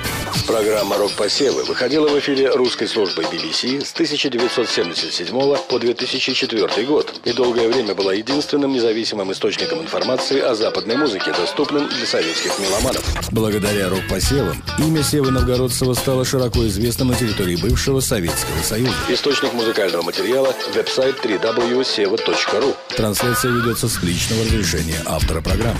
Программа 0.46 0.98
«Рок-посевы» 0.98 1.64
выходила 1.64 2.06
в 2.06 2.18
эфире 2.18 2.50
русской 2.50 2.86
службой 2.86 3.24
BBC 3.24 3.82
с 3.82 3.94
1977 3.94 5.56
по 5.70 5.78
2004 5.78 6.86
год 6.86 7.14
и 7.24 7.32
долгое 7.32 7.66
время 7.66 7.94
была 7.94 8.12
единственным 8.12 8.74
независимым 8.74 9.32
источником 9.32 9.80
информации 9.80 10.38
о 10.38 10.54
западной 10.54 10.98
музыке, 10.98 11.32
доступным 11.32 11.88
для 11.88 12.04
советских 12.04 12.58
меломанов. 12.58 13.02
Благодаря 13.30 13.88
«Рок-посевам» 13.88 14.62
имя 14.76 15.02
Севы 15.02 15.30
Новгородцева 15.30 15.94
стало 15.94 16.26
широко 16.26 16.66
известным 16.66 17.08
на 17.08 17.14
территории 17.14 17.56
бывшего 17.56 18.00
Советского 18.00 18.62
Союза. 18.62 18.92
Источник 19.08 19.54
музыкального 19.54 20.02
материала– 20.02 20.54
веб-сайт 20.74 21.21
www.seva.ru. 21.22 22.74
Трансляция 22.96 23.52
ведется 23.52 23.88
с 23.88 24.02
личного 24.02 24.42
разрешения 24.42 25.00
автора 25.06 25.40
программы. 25.40 25.78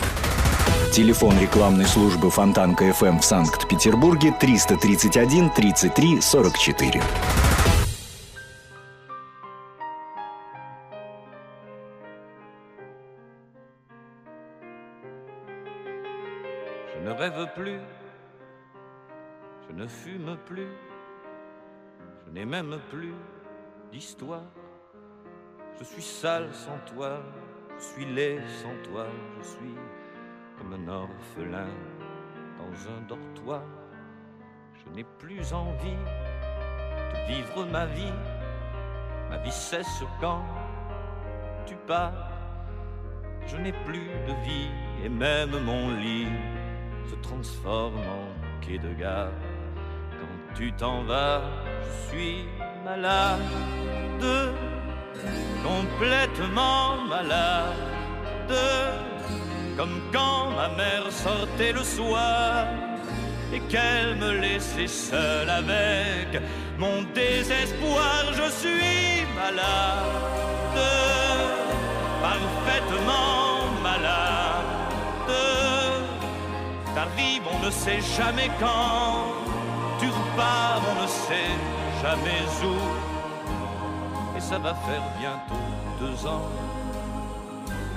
Телефон 0.92 1.38
рекламной 1.40 1.87
службы 1.87 2.31
Фонтанка 2.31 2.85
FM 2.90 3.20
в 3.20 3.24
Санкт-Петербурге 3.24 4.35
331 4.38 5.50
33 5.50 6.20
44. 6.20 7.02
Je 16.94 17.00
ne 17.00 17.11
rêve 17.11 17.48
plus, 17.57 17.81
je 19.68 19.74
ne 19.74 19.88
fume 19.88 20.37
plus, 20.46 20.68
je 22.26 22.33
n'ai 22.33 22.44
même 22.44 22.78
plus 22.90 23.14
d'histoire. 23.90 24.42
Je 25.79 25.85
suis 25.85 26.03
sale 26.03 26.49
sans 26.53 26.79
toi, 26.95 27.21
je 27.77 27.83
suis 27.83 28.05
laid 28.05 28.41
sans 28.63 28.91
toi, 28.91 29.07
je 29.39 29.45
suis 29.45 29.75
comme 30.57 30.75
un 30.75 30.89
orphelin 30.89 31.69
dans 32.59 32.91
un 32.93 33.01
dortoir. 33.09 33.63
Je 34.75 34.95
n'ai 34.95 35.05
plus 35.19 35.53
envie 35.53 35.97
de 37.13 37.33
vivre 37.33 37.67
ma 37.67 37.87
vie, 37.87 38.13
ma 39.31 39.39
vie 39.39 39.53
cesse 39.53 40.03
quand 40.21 40.45
tu 41.67 41.75
pars. 41.87 42.31
Je 43.47 43.57
n'ai 43.57 43.73
plus 43.85 44.07
de 44.29 44.45
vie 44.45 44.71
et 45.05 45.09
même 45.09 45.59
mon 45.65 45.97
lit 45.97 46.29
se 47.09 47.17
transforme 47.17 47.99
en 47.99 48.61
quai 48.61 48.79
de 48.79 48.93
gare. 48.95 49.33
Quand 50.21 50.55
tu 50.55 50.73
t'en 50.75 51.03
vas, 51.05 51.43
je 51.83 52.09
suis 52.09 52.45
malade, 52.85 53.41
complètement 55.62 57.03
malade, 57.09 58.55
comme 59.77 60.01
quand 60.12 60.51
ma 60.51 60.68
mère 60.77 61.11
sortait 61.11 61.72
le 61.72 61.83
soir 61.83 62.66
et 63.53 63.61
qu'elle 63.70 64.16
me 64.16 64.33
laissait 64.40 64.87
seule 64.87 65.51
avec 65.51 66.42
mon 66.79 67.03
désespoir. 67.14 68.33
Je 68.33 68.51
suis 68.51 69.27
malade, 69.37 70.79
parfaitement 72.22 73.70
malade. 73.83 74.72
T'arrives, 76.94 77.46
on 77.51 77.64
ne 77.64 77.70
sait 77.70 78.03
jamais 78.16 78.51
quand. 78.61 79.33
Tu 79.98 80.07
repars, 80.09 80.83
on 80.90 81.03
ne 81.03 81.07
sait 81.07 81.55
jamais 82.03 82.44
où. 82.64 83.02
Ça 84.53 84.59
va 84.59 84.75
faire 84.75 85.03
bientôt 85.19 85.65
deux 85.99 86.27
ans 86.27 86.43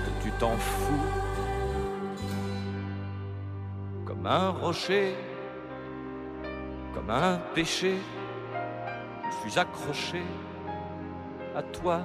que 0.05 0.23
tu 0.23 0.31
t'en 0.39 0.55
fous. 0.55 1.03
Comme 4.05 4.25
un 4.25 4.51
rocher, 4.51 5.17
comme 6.93 7.09
un 7.09 7.39
péché, 7.53 7.97
je 9.25 9.49
suis 9.49 9.59
accroché 9.59 10.23
à 11.57 11.61
toi. 11.61 12.03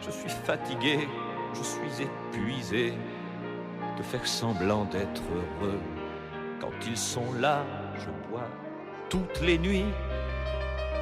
Je 0.00 0.12
suis 0.12 0.30
fatigué, 0.30 1.08
je 1.54 1.62
suis 1.64 2.04
épuisé 2.04 2.92
de 3.96 4.02
faire 4.04 4.24
semblant 4.28 4.84
d'être 4.84 5.22
heureux. 5.32 5.80
Quand 6.60 6.86
ils 6.86 6.96
sont 6.96 7.32
là, 7.40 7.64
je 7.96 8.30
bois 8.30 8.46
toutes 9.10 9.40
les 9.40 9.58
nuits, 9.58 9.92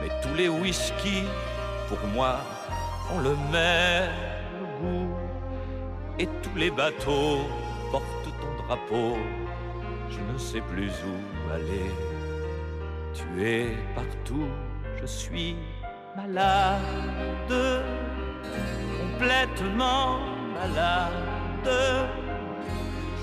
mais 0.00 0.08
tous 0.22 0.34
les 0.34 0.48
whisky, 0.48 1.24
pour 1.88 1.98
moi, 2.14 2.36
ont 3.12 3.20
le 3.20 3.36
même 3.52 4.10
goût. 4.80 5.14
Et 6.18 6.26
tous 6.42 6.56
les 6.56 6.70
bateaux 6.70 7.40
portent 7.90 8.30
ton 8.40 8.64
drapeau, 8.64 9.16
je 10.10 10.32
ne 10.32 10.38
sais 10.38 10.62
plus 10.62 10.90
où 10.90 11.52
aller. 11.52 11.90
Tu 13.14 13.44
es 13.44 13.76
partout, 13.94 14.48
je 15.00 15.06
suis 15.06 15.56
malade, 16.16 17.82
complètement 19.00 20.18
malade. 20.54 21.70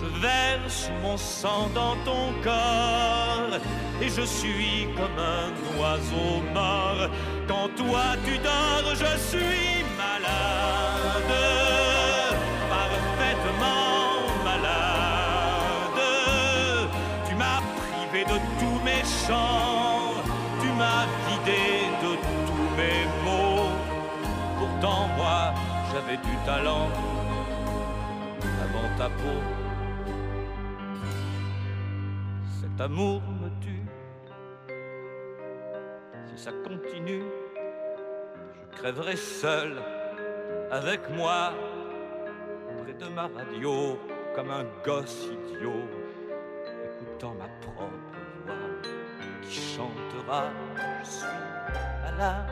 Je 0.02 0.22
verse 0.22 0.92
mon 1.02 1.18
sang 1.18 1.70
dans 1.74 1.96
ton 2.04 2.34
corps 2.44 3.58
et 4.02 4.10
je 4.10 4.22
suis 4.22 4.88
comme 4.98 5.18
un 5.18 5.80
oiseau 5.80 6.42
mort. 6.54 7.10
Quand 7.48 7.68
toi 7.76 8.16
tu 8.26 8.38
dors, 8.38 8.96
je 8.96 9.18
suis 9.30 9.84
malade, 9.98 11.34
parfaitement 12.70 14.08
malade. 14.44 16.02
Tu 17.28 17.36
m'as 17.36 17.62
privé 17.80 18.24
de 18.24 18.38
tous 18.60 18.80
mes 18.86 19.04
chants, 19.28 20.14
tu 20.62 20.68
m'as 20.80 21.06
vidé 21.28 21.64
de 22.02 22.12
tous 22.48 22.70
mes 22.78 23.06
mots. 23.26 23.72
Pourtant 24.58 25.08
moi 25.18 25.54
j'avais 25.92 26.18
du 26.18 26.36
talent 26.46 26.88
avant 28.66 28.90
ta 28.98 29.10
peau. 29.10 29.40
Cet 32.62 32.80
amour 32.80 33.22
ça 36.44 36.52
continue, 36.68 37.24
je 37.56 38.78
crèverai 38.78 39.16
seul 39.16 39.82
avec 40.72 41.10
moi 41.12 41.54
près 42.84 42.94
de 42.94 43.08
ma 43.14 43.30
radio 43.38 43.98
comme 44.36 44.52
un 44.52 44.66
gosse 44.84 45.28
idiot, 45.32 45.88
écoutant 46.84 47.34
ma 47.40 47.48
propre 47.62 47.88
voix 48.46 48.56
qui 49.42 49.54
chantera. 49.54 50.44
Je 51.02 51.10
suis 51.10 51.28
malade, 52.04 52.52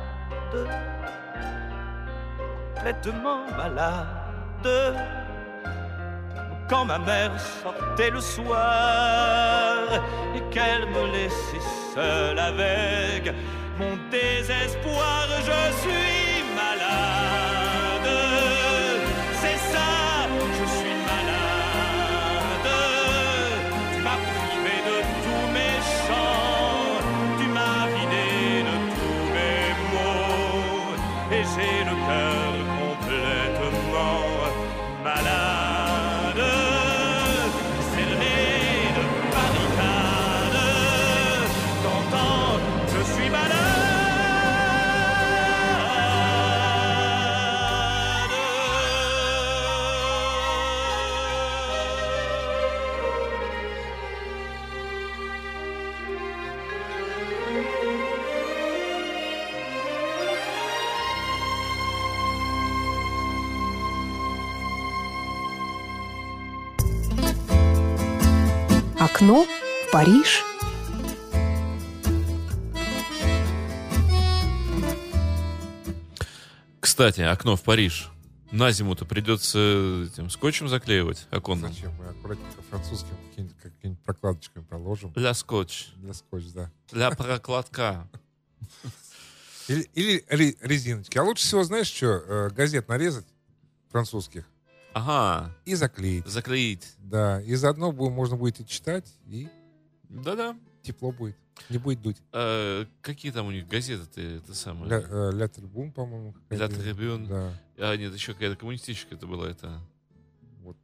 complètement 2.76 3.42
malade. 3.58 4.96
Quand 6.70 6.86
ma 6.86 7.00
mère 7.00 7.38
sortait 7.38 8.12
le 8.12 8.22
soir 8.22 9.80
et 10.34 10.42
qu'elle 10.54 10.86
me 10.88 11.12
laissait 11.12 11.68
seule 11.94 12.40
avec 12.40 13.34
mon 13.82 13.98
désespoir, 14.12 15.28
je 15.48 15.62
suis 15.82 16.31
Окно 69.32 69.46
в 69.46 69.92
Париж. 69.94 70.44
Кстати, 76.82 77.22
окно 77.22 77.56
в 77.56 77.62
Париж. 77.64 78.10
На 78.52 78.74
зиму-то 78.74 79.06
придется 79.06 80.04
этим 80.06 80.30
скотчем 80.30 80.68
заклеивать 80.68 81.28
оконным. 81.32 81.72
Зачем? 81.72 81.94
Мы 81.94 82.08
аккуратненько 82.08 82.62
французским 82.70 83.16
какими-нибудь, 83.64 84.04
прокладочками 84.04 84.66
проложим. 84.66 85.14
Для 85.14 85.34
скотч. 85.34 85.92
Для 85.96 86.14
скотч, 86.14 86.44
да. 86.54 86.70
Для 86.92 87.10
прокладка. 87.12 88.10
Или, 89.70 89.90
или 89.94 90.26
ре- 90.28 90.58
резиночки. 90.60 91.18
А 91.18 91.24
лучше 91.24 91.46
всего, 91.46 91.64
знаешь, 91.64 91.88
что? 91.88 92.08
э, 92.08 92.50
газет 92.50 92.90
нарезать 92.90 93.28
французских 93.92 94.44
Ага. 94.94 95.56
и 95.66 95.76
заклеить. 95.76 96.26
Заклеить. 96.28 96.96
Да, 97.00 97.42
и 97.42 97.56
заодно 97.56 97.92
можно 97.92 98.36
будет 98.38 98.60
и 98.60 98.66
читать, 98.66 99.12
и 99.28 99.48
Да-да. 100.10 100.56
тепло 100.82 101.12
будет. 101.12 101.38
Не 101.70 101.78
будет 101.78 102.02
дуть. 102.02 102.18
Э, 102.34 102.86
какие 103.02 103.32
там 103.32 103.48
у 103.48 103.52
них 103.52 103.68
газеты-то 103.68 104.20
это 104.20 104.54
самое? 104.56 104.90
Ля, 104.90 105.04
э, 105.08 105.32
Ля 105.34 105.48
Трибун, 105.48 105.92
по-моему. 105.92 106.36
Ля. 106.50 106.68
Трибун. 106.68 107.28
Да. 107.28 107.54
А, 107.78 107.96
нет, 107.96 108.14
еще 108.14 108.34
какая-то 108.34 108.56
коммунистическая 108.56 109.16
это 109.16 109.28
была 109.28 109.50
это. 109.50 109.80
Вот. 110.64 110.78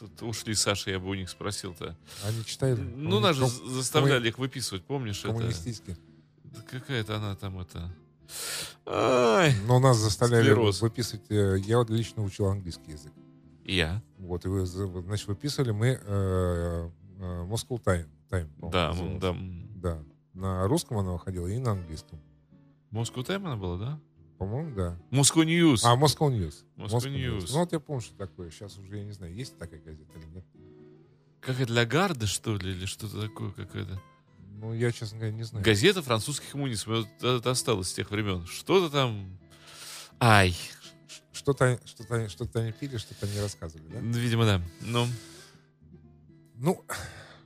Вот 0.00 0.22
ушли 0.22 0.54
Саша, 0.54 0.90
я 0.90 0.98
бы 1.00 1.08
у 1.08 1.14
них 1.14 1.30
спросил-то. 1.30 1.96
Они 2.24 2.44
читают. 2.44 2.78
Ну, 2.78 3.18
нас 3.18 3.36
же 3.36 3.46
заставляли 3.46 4.28
их 4.28 4.38
выписывать, 4.38 4.84
помнишь 4.84 5.20
это? 5.20 5.28
Коммунистические. 5.28 5.96
Да 6.44 6.60
Какая-то 6.62 7.16
она 7.16 7.34
там 7.36 7.58
это... 7.58 7.90
Ай, 8.86 9.54
Но 9.66 9.78
нас 9.78 9.96
заставляли 9.98 10.42
Склероз. 10.44 10.80
выписывать. 10.82 11.24
э, 11.30 11.56
Я 11.60 11.78
вот 11.78 11.90
лично 11.90 12.22
учил 12.22 12.46
английский 12.46 12.92
язык. 12.92 13.12
я. 13.64 14.02
Вот, 14.18 14.44
и 14.44 14.48
вы, 14.48 14.64
за- 14.66 14.86
значит, 15.02 15.26
выписывали 15.28 15.70
мы 15.72 15.86
э, 15.88 16.90
э, 17.18 17.44
Moscow 17.48 17.82
Time. 17.82 18.06
Time 18.30 18.48
по-моему, 18.60 18.70
Да, 18.70 18.88
называлось. 18.88 19.20
да. 19.20 19.28
м. 19.30 19.80
Да. 19.80 20.02
На 20.34 20.66
русском 20.68 20.98
она 20.98 21.12
выходила 21.12 21.46
и 21.46 21.58
на 21.58 21.72
английском. 21.72 22.20
Moscow 22.90 23.24
Time 23.26 23.44
она 23.46 23.56
была, 23.56 23.76
да? 23.78 24.00
По-моему, 24.38 24.74
да. 24.74 24.98
Moscow 25.10 25.44
News. 25.44 25.80
А, 25.84 25.96
Moscow 25.96 26.28
News. 26.30 26.64
Moscow 26.76 27.08
News. 27.10 27.46
Ну, 27.52 27.58
вот 27.60 27.72
я 27.72 27.80
помню, 27.80 28.02
что 28.02 28.16
такое. 28.16 28.50
Сейчас 28.50 28.76
уже 28.78 28.98
я 28.98 29.04
не 29.04 29.12
знаю, 29.12 29.34
есть 29.34 29.56
такая 29.58 29.80
газета 29.80 30.18
или 30.18 30.26
нет. 30.34 30.44
Как 31.40 31.56
это, 31.60 31.66
для 31.72 31.86
Гарда, 31.86 32.26
что 32.26 32.56
ли, 32.56 32.72
или 32.72 32.84
что-то 32.86 33.20
такое 33.22 33.50
какое-то? 33.52 34.00
Ну, 34.58 34.72
я, 34.74 34.90
честно 34.90 35.18
говоря, 35.18 35.34
не 35.34 35.42
знаю. 35.42 35.64
Газета 35.64 36.02
французских 36.02 36.50
коммунистов. 36.50 37.06
Это 37.20 37.50
осталось 37.50 37.88
с 37.90 37.92
тех 37.92 38.10
времен. 38.10 38.46
Что-то 38.46 38.90
там... 38.90 39.38
Ай, 40.18 40.56
Что-то, 41.32 41.78
что-то, 41.84 42.28
что-то 42.30 42.60
они 42.60 42.72
пили, 42.72 42.96
что-то 42.96 43.26
они 43.26 43.38
рассказывали, 43.38 43.86
да? 43.88 44.00
ну, 44.00 44.12
видимо, 44.12 44.44
да. 44.46 44.62
Ну, 44.80 45.06
Ну, 46.54 46.84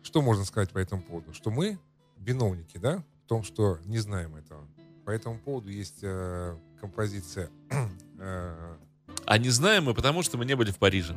что 0.05 0.23
можно 0.23 0.45
сказать 0.45 0.71
по 0.71 0.79
этому 0.79 1.03
поводу? 1.03 1.35
Что 1.35 1.51
мы 1.51 1.79
виновники, 2.17 2.79
да, 2.79 3.03
в 3.25 3.29
том, 3.29 3.43
что 3.43 3.79
не 3.85 3.99
знаем 3.99 4.37
этого. 4.37 4.67
По 5.05 5.11
этому 5.11 5.39
поводу 5.41 5.69
есть 5.69 5.99
э, 6.03 6.57
композиция. 6.81 7.51
э, 8.19 8.77
а 9.31 9.39
не 9.39 9.49
знаем 9.49 9.85
мы, 9.85 9.95
потому 9.95 10.25
что 10.25 10.37
мы 10.39 10.45
не 10.45 10.57
были 10.57 10.73
в 10.73 10.79
Париже. 10.79 11.17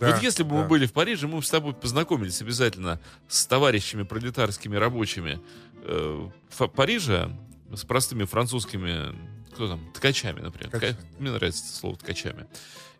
да, 0.00 0.10
вот 0.10 0.20
если 0.20 0.42
бы 0.42 0.50
да. 0.50 0.56
мы 0.56 0.64
были 0.64 0.86
в 0.86 0.92
Париже, 0.92 1.28
мы 1.28 1.36
бы 1.36 1.44
с 1.44 1.48
тобой 1.48 1.74
познакомились 1.74 2.42
обязательно 2.42 3.00
с 3.28 3.46
товарищами 3.46 4.02
пролетарскими 4.02 4.74
рабочими 4.74 5.38
э, 5.84 6.28
Парижа, 6.74 7.30
с 7.72 7.84
простыми 7.84 8.24
французскими, 8.24 9.14
кто 9.52 9.68
там, 9.68 9.92
ткачами, 9.94 10.40
например. 10.40 10.70
Ткачами, 10.70 10.96
да. 11.00 11.06
Мне 11.20 11.30
нравится 11.30 11.64
это 11.64 11.72
слово 11.72 11.96
ткачами. 11.96 12.48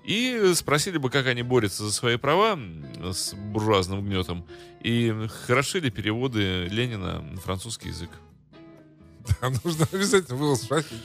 И 0.05 0.53
спросили 0.55 0.99
бы, 0.99 1.11
как 1.11 1.27
они 1.27 1.43
борются 1.43 1.83
за 1.83 1.93
свои 1.93 2.17
права 2.17 2.57
с 3.03 3.35
буржуазным 3.35 4.07
гнетом, 4.07 4.47
и 4.81 5.27
хороши 5.45 5.81
ли 5.81 5.91
переводы 5.91 6.69
Ленина 6.71 7.21
на 7.21 7.41
французский 7.41 7.89
язык. 7.89 8.11
Да, 9.41 9.51
нужно 9.65 9.87
обязательно 9.93 10.37
было 10.39 10.55
спросить. 10.57 11.03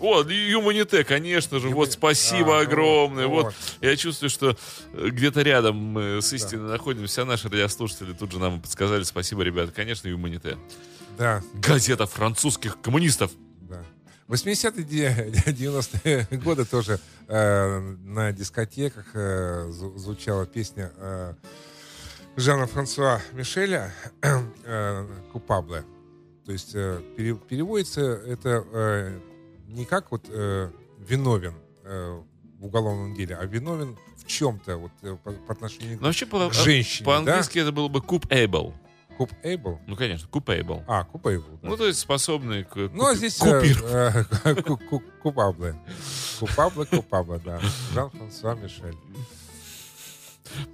О, 0.00 0.22
Юманите, 0.22 1.04
конечно 1.04 1.58
же. 1.60 1.68
Юмани- 1.68 1.74
Вот 1.74 1.92
спасибо 1.92 2.58
А, 2.58 2.62
ну, 2.64 2.68
огромное. 2.68 3.26
Вот, 3.28 3.44
вот. 3.46 3.54
я 3.80 3.96
чувствую, 3.96 4.30
что 4.30 4.56
э, 4.92 5.08
где-то 5.10 5.42
рядом 5.42 5.76
мы 5.76 6.20
с 6.20 6.32
истиной 6.32 6.68
находимся. 6.70 7.22
А 7.22 7.24
наши 7.24 7.48
радиослушатели 7.48 8.12
тут 8.12 8.32
же 8.32 8.38
нам 8.40 8.60
подсказали. 8.60 9.04
Спасибо, 9.04 9.42
ребята. 9.42 9.70
Конечно, 9.72 10.08
Юманите. 10.08 10.56
Да, 11.18 11.42
Газета 11.54 12.06
французских 12.06 12.80
коммунистов. 12.80 13.30
да. 13.60 13.84
80-е, 14.28 14.82
де- 14.84 15.32
90-е 15.46 16.26
годы 16.32 16.64
тоже 16.64 16.98
э, 17.28 17.78
на 18.04 18.32
дискотеках 18.32 19.04
э, 19.14 19.68
зву- 19.70 19.96
звучала 19.98 20.46
песня 20.46 20.90
э, 20.96 21.34
Жана 22.36 22.66
Франсуа 22.66 23.20
Мишеля 23.34 23.92
э, 24.22 25.06
«Купабле». 25.32 25.84
То 26.44 26.52
есть 26.52 26.72
э, 26.74 27.00
пере- 27.16 27.36
переводится 27.36 28.00
это 28.02 28.64
э, 28.72 29.20
не 29.68 29.84
как 29.84 30.10
вот 30.10 30.24
э, 30.28 30.70
виновен 30.98 31.54
э, 31.84 32.20
в 32.58 32.64
уголовном 32.66 33.14
деле, 33.14 33.36
а 33.36 33.44
виновен 33.44 33.96
в 34.16 34.26
чем-то 34.26 34.76
вот 34.76 34.92
э, 35.02 35.16
по, 35.22 35.32
по 35.32 35.52
отношению 35.52 35.98
Но 36.00 36.06
вообще 36.06 36.26
по- 36.26 36.48
к 36.48 36.54
женщине, 36.54 37.06
по-английски 37.06 37.58
это 37.58 37.70
было 37.72 37.88
бы 37.88 38.00
coup 38.00 38.26
able. 38.28 38.72
да? 38.72 38.78
Куп 39.18 39.30
Эйбл? 39.42 39.78
Ну, 39.86 39.94
конечно, 39.94 40.26
coup 40.28 40.42
able. 40.46 40.82
А, 40.88 41.04
Куп 41.04 41.26
Эйбл. 41.26 41.44
да. 41.62 41.68
Ну, 41.68 41.76
то 41.76 41.86
есть 41.86 41.98
способный 42.00 42.64
к 42.64 42.74
Ну, 42.76 43.06
а 43.06 43.14
здесь 43.14 43.40
э, 43.42 43.62
э, 43.84 44.54
Купабле. 45.22 45.76
Купабле, 46.40 46.86
Купабле, 46.86 47.38
да. 47.44 47.60
Жан-Франсуа 47.92 48.54
Мишель. 48.54 48.96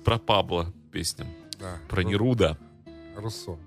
Про 0.04 0.18
Пабло 0.18 0.72
песня. 0.92 1.26
Да. 1.58 1.78
Про 1.88 2.02
Ру- 2.02 2.06
Неруда. 2.08 2.56
Руссо. 3.16 3.58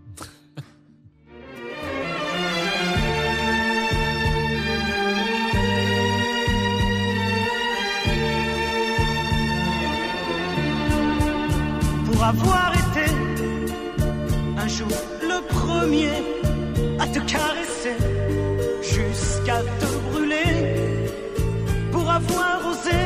Pour 12.21 12.27
avoir 12.27 12.71
été 12.71 13.11
un 14.55 14.67
jour 14.67 14.95
le 15.23 15.41
premier 15.47 16.11
à 16.99 17.07
te 17.07 17.17
caresser 17.17 17.97
jusqu'à 18.83 19.61
te 19.79 19.87
brûler, 20.11 21.09
pour 21.91 22.07
avoir 22.07 22.59
osé 22.69 23.01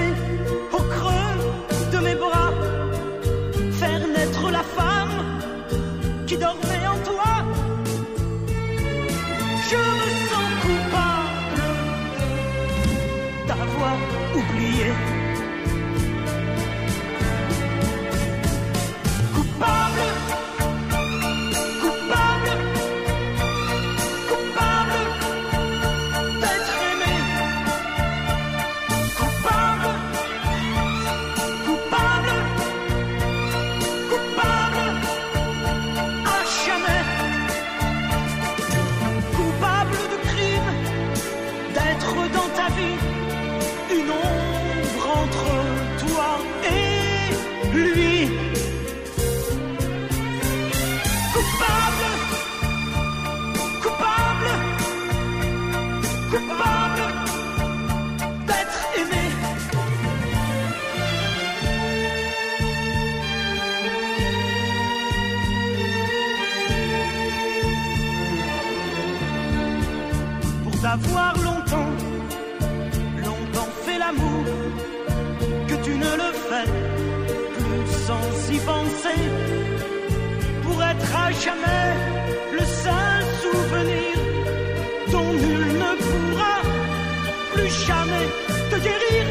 plus 87.56 87.70
jamais 87.88 88.28
te 88.70 88.76
guérir. 88.76 89.26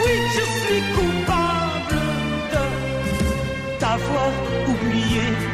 Oui, 0.00 0.14
je 0.36 0.44
suis 0.60 0.82
coupable 0.96 2.00
de 2.52 3.78
t'avoir 3.80 4.32
oublié. 4.68 5.53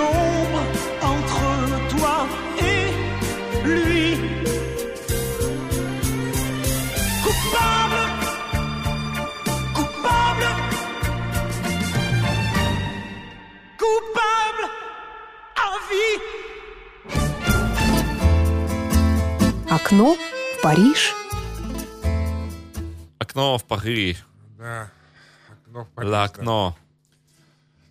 Ombre 0.00 0.62
entre 1.12 1.44
toi 1.92 2.16
et 2.58 2.84
lui. 3.64 4.06
Coupable, 7.24 8.02
coupable, 9.76 10.48
coupable 13.82 14.64
à 15.56 15.68
vie. 15.88 16.16
Окно 19.70 20.14
в 20.14 20.62
Париж. 20.62 21.14
Окно 23.18 23.58
в 23.58 23.64
Париж. 23.64 24.26
Да. 24.58 24.90
Окно 25.66 25.84
в 25.84 25.88
Париж, 25.94 26.10
Ла 26.10 26.28
да. 26.28 26.42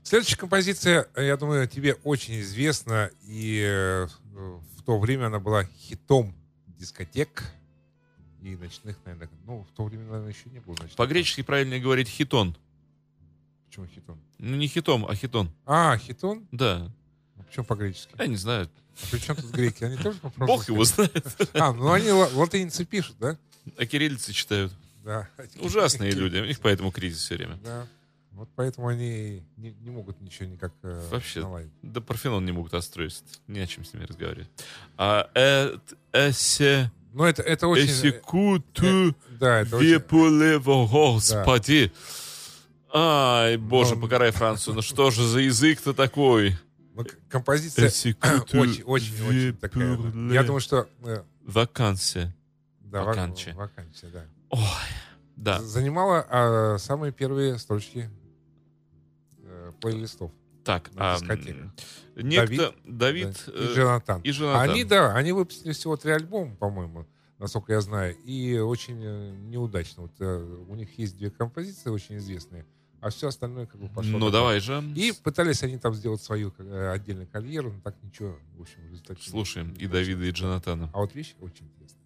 Следующая 0.10 0.38
композиция, 0.38 1.08
э, 1.14 1.28
я 1.28 1.38
думаю, 1.38 1.68
тебе 1.68 1.94
очень 2.04 2.42
известна, 2.42 3.12
и 3.22 3.64
э, 3.64 4.08
в 4.34 4.82
то 4.84 4.98
время 4.98 5.28
она 5.28 5.38
была 5.40 5.66
хитом 5.66 6.34
дискотек 6.66 7.44
и 8.42 8.56
ночных, 8.56 8.98
наверное. 9.06 9.30
Ну, 9.46 9.68
в 9.72 9.76
то 9.78 9.84
время, 9.84 10.06
наверное, 10.06 10.34
еще 10.34 10.50
не 10.50 10.62
было 10.62 10.74
ночных. 10.74 10.96
По-гречески 10.96 11.44
правильно 11.44 11.78
говорить 11.78 12.08
хитон. 12.08 12.58
Почему 13.68 13.86
хитон? 13.86 14.18
Ну, 14.40 14.56
не 14.56 14.68
хитом, 14.68 15.06
а 15.06 15.14
хитон. 15.14 15.52
А, 15.68 15.96
хитон? 16.00 16.48
Да. 16.52 16.92
А 17.38 17.44
Почему 17.44 17.66
по-гречески? 17.66 18.16
Я 18.18 18.26
не 18.26 18.38
знаю. 18.38 18.68
А 19.04 19.06
при 19.12 19.20
чем 19.20 19.36
тут 19.36 19.52
греки? 19.52 19.84
Они 19.84 19.96
тоже 19.98 20.18
по 20.18 20.30
Бог 20.44 20.68
его 20.68 20.86
знает. 20.86 21.24
А, 21.54 21.72
ну 21.72 21.92
они 21.92 22.10
ла- 22.10 22.32
латиницы 22.34 22.84
пишут, 22.84 23.16
да? 23.20 23.38
А 23.78 23.86
кириллицы 23.86 24.34
читают. 24.34 24.74
Да. 25.06 25.30
Ужасные 25.60 26.14
люди. 26.14 26.40
У 26.40 26.46
них 26.46 26.60
поэтому 26.62 26.92
кризис 26.92 27.20
все 27.22 27.36
время. 27.36 27.60
Да. 27.64 27.86
Вот 28.40 28.50
поэтому 28.56 28.88
они 28.88 29.44
не, 29.58 29.74
не 29.74 29.90
могут 29.90 30.22
ничего 30.22 30.48
никак 30.48 30.72
э, 30.84 31.10
Вообще, 31.12 31.42
наладить. 31.42 31.72
да 31.82 32.00
Парфенон 32.00 32.46
не 32.46 32.54
могут 32.54 32.74
отстроить. 32.74 33.22
Не 33.48 33.60
о 33.60 33.68
чем 33.68 33.84
с 33.84 33.94
ними 33.94 34.06
разговаривать. 34.06 34.50
А 34.98 35.30
э, 35.36 35.78
эсе... 36.14 36.90
Но 37.12 37.28
это, 37.28 37.42
это 37.42 37.68
очень... 37.68 37.88
Эсекуту 37.88 39.14
да, 39.42 39.60
это 39.60 39.76
очень... 39.76 40.00
господи. 40.88 41.92
Ай, 42.94 43.58
боже, 43.58 43.96
Ну, 43.96 44.02
покарай 44.04 44.32
Францию. 44.32 44.76
Ну 44.76 44.82
что 44.82 45.12
же 45.12 45.28
за 45.28 45.40
язык-то 45.40 45.94
такой? 45.94 46.58
ну, 46.96 47.06
композиция 47.28 47.90
Эсекуту 47.90 48.58
очень, 48.58 48.84
очень, 48.84 49.28
очень 49.28 49.58
такая. 49.58 49.98
Я 50.32 50.44
думаю, 50.44 50.62
что... 50.62 50.88
э, 51.04 51.24
Вакансия. 51.44 52.34
Да, 52.80 53.04
Ваканче. 53.04 53.52
вак- 53.52 53.72
вакансия, 53.76 54.08
да. 54.08 54.26
Ой, 54.50 54.62
да. 55.36 55.62
Занимала 55.62 56.26
а, 56.30 56.78
самые 56.80 57.12
первые 57.12 57.58
строчки 57.60 58.10
э, 58.10 58.19
плейлистов. 59.80 60.32
Так, 60.64 60.92
а, 60.98 61.18
некто 62.16 62.76
Давид, 62.86 63.44
да, 63.48 63.54
э, 63.54 63.64
и 63.64 63.76
Джонатан. 63.76 64.22
и 64.22 64.32
Джонатан. 64.32 64.70
Они, 64.70 64.84
да, 64.84 65.16
они 65.16 65.32
выпустили 65.32 65.72
всего 65.72 65.98
три 65.98 66.12
альбома, 66.12 66.56
по-моему, 66.56 67.08
насколько 67.40 67.74
я 67.74 67.82
знаю, 67.82 68.16
и 68.26 68.58
очень 68.58 69.00
э, 69.02 69.32
неудачно. 69.48 70.04
Вот, 70.04 70.12
э, 70.20 70.64
у 70.68 70.76
них 70.76 70.98
есть 71.00 71.18
две 71.18 71.32
композиции 71.32 71.90
очень 71.90 72.18
известные, 72.18 72.66
а 73.00 73.10
все 73.10 73.30
остальное 73.30 73.66
как 73.66 73.80
бы 73.80 73.88
пошло. 73.88 74.20
Ну, 74.20 74.30
давай 74.30 74.60
же. 74.60 74.84
И 74.96 75.14
пытались 75.24 75.64
они 75.64 75.78
там 75.78 75.94
сделать 75.94 76.22
свою 76.22 76.54
э, 76.58 76.92
отдельную 76.92 77.28
карьеру, 77.28 77.72
но 77.72 77.82
так 77.82 77.96
ничего, 78.04 78.38
в 78.58 78.62
общем, 78.62 78.82
в 78.82 78.92
результате 78.92 79.30
Слушаем 79.30 79.74
и 79.74 79.88
Давида, 79.88 80.26
и 80.26 80.32
Джонатана. 80.32 80.90
А 80.94 81.00
вот 81.00 81.16
вещь 81.16 81.36
очень 81.40 81.66
интересная. 81.66 81.99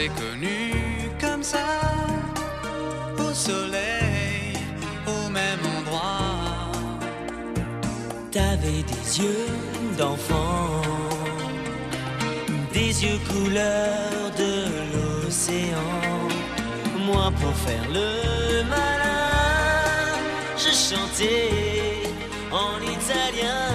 S'est 0.00 0.08
connus 0.08 1.10
comme 1.20 1.42
ça, 1.42 1.66
au 3.18 3.34
soleil, 3.34 4.54
au 5.06 5.28
même 5.28 5.62
endroit. 5.78 6.72
T'avais 8.30 8.82
des 8.92 9.06
yeux 9.20 9.48
d'enfant, 9.98 10.82
des 12.72 12.92
yeux 13.04 13.20
couleur 13.30 14.30
de 14.42 14.52
l'océan. 14.92 15.92
Moi, 17.06 17.32
pour 17.40 17.54
faire 17.66 17.86
le 17.98 18.62
malin, 18.74 20.16
je 20.56 20.70
chantais 20.88 21.50
en 22.50 22.76
italien. 22.96 23.66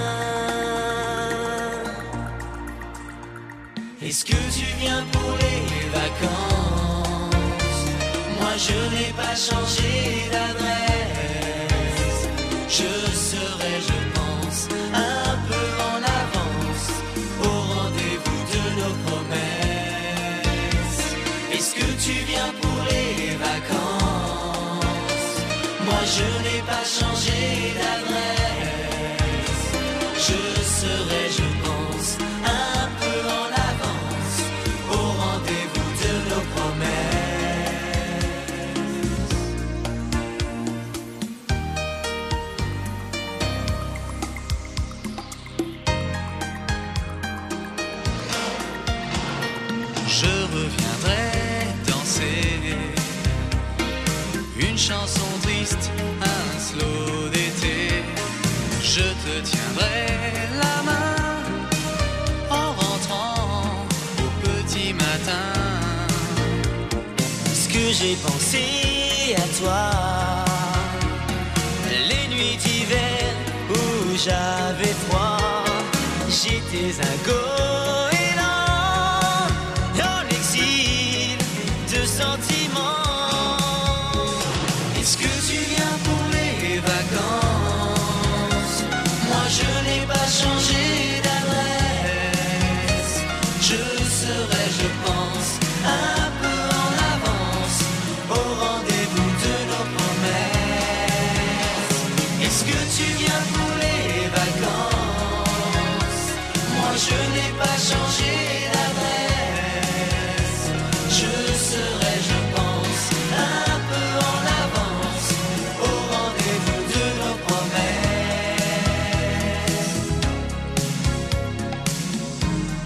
Est-ce 4.02 4.24
que 4.26 4.40
tu 4.58 4.66
viens 4.80 5.04
les 5.46 5.90
vacances 6.00 7.82
Moi, 8.40 8.54
je 8.68 8.78
n'ai 8.94 9.12
pas 9.22 9.36
changé 9.48 9.94
d'adresse. 10.34 12.22
Je 12.78 12.92
serai, 13.32 13.74
je 13.90 14.00
pense, 14.18 14.60
un 14.94 15.36
peu 15.50 15.68
en 15.92 16.00
avance 16.22 16.88
au 17.50 17.54
rendez-vous 17.76 18.42
de 18.56 18.64
nos 18.80 18.96
promesses. 19.06 21.04
Est-ce 21.54 21.74
que 21.80 21.90
tu 22.06 22.14
viens 22.30 22.52
pour 22.62 22.78
les 22.90 23.36
vacances? 23.48 25.34
Moi, 25.86 26.02
je 26.16 26.28
n'ai 26.44 26.62
pas 26.72 26.86
changé 26.98 27.40
d'adresse. 27.80 28.15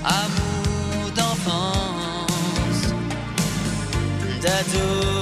Amour 0.10 1.12
d'enfance, 1.16 2.94
d'adolescence. 4.42 5.19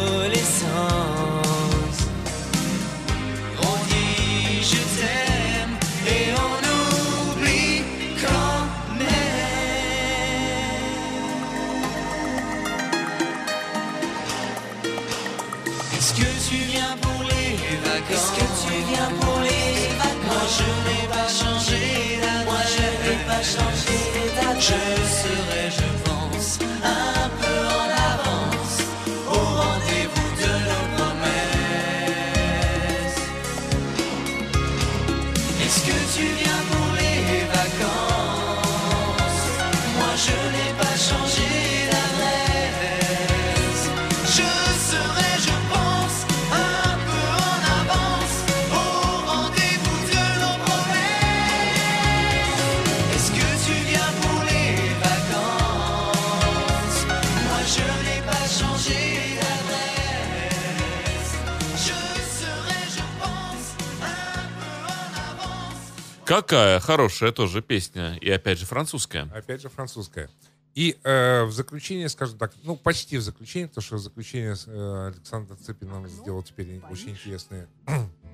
Какая 66.27 66.81
хорошая 66.81 67.31
тоже 67.31 67.61
песня. 67.61 68.17
И 68.19 68.29
опять 68.29 68.59
же 68.59 68.65
французская. 68.65 69.29
Опять 69.33 69.61
же 69.61 69.69
французская. 69.69 70.29
И 70.75 70.97
э, 71.03 71.43
в 71.45 71.53
заключение, 71.53 72.09
скажем 72.09 72.37
так, 72.37 72.51
ну 72.63 72.75
почти 72.75 73.17
в 73.17 73.21
заключение, 73.21 73.69
потому 73.69 73.81
что 73.83 73.97
заключение 73.97 74.55
э, 74.67 75.07
Александр 75.15 75.55
Цыпин 75.55 75.87
нам 75.89 76.07
сделал 76.09 76.43
теперь 76.43 76.81
очень 76.91 77.11
интересный 77.11 77.67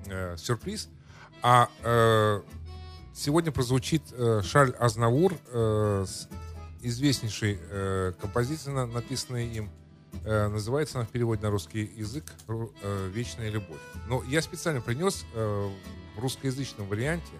э, 0.06 0.36
сюрприз. 0.36 0.88
А 1.40 1.68
э, 1.84 2.42
сегодня 3.14 3.52
прозвучит 3.52 4.02
э, 4.10 4.42
Шарль 4.44 4.72
Азнавур 4.72 5.32
э, 5.52 6.04
с 6.08 6.28
известнейшей 6.82 7.60
э, 7.70 8.12
композицией, 8.20 8.74
на- 8.74 8.86
написанной 8.86 9.46
им. 9.46 9.70
Э, 10.24 10.48
называется 10.48 10.98
она 10.98 11.06
в 11.06 11.10
переводе 11.10 11.42
на 11.42 11.50
русский 11.50 11.90
язык 11.96 12.24
э, 12.48 13.10
«Вечная 13.14 13.50
любовь». 13.50 13.80
Но 14.08 14.22
я 14.24 14.42
специально 14.42 14.80
принес 14.80 15.24
э, 15.32 15.70
в 16.16 16.20
русскоязычном 16.20 16.88
варианте, 16.88 17.32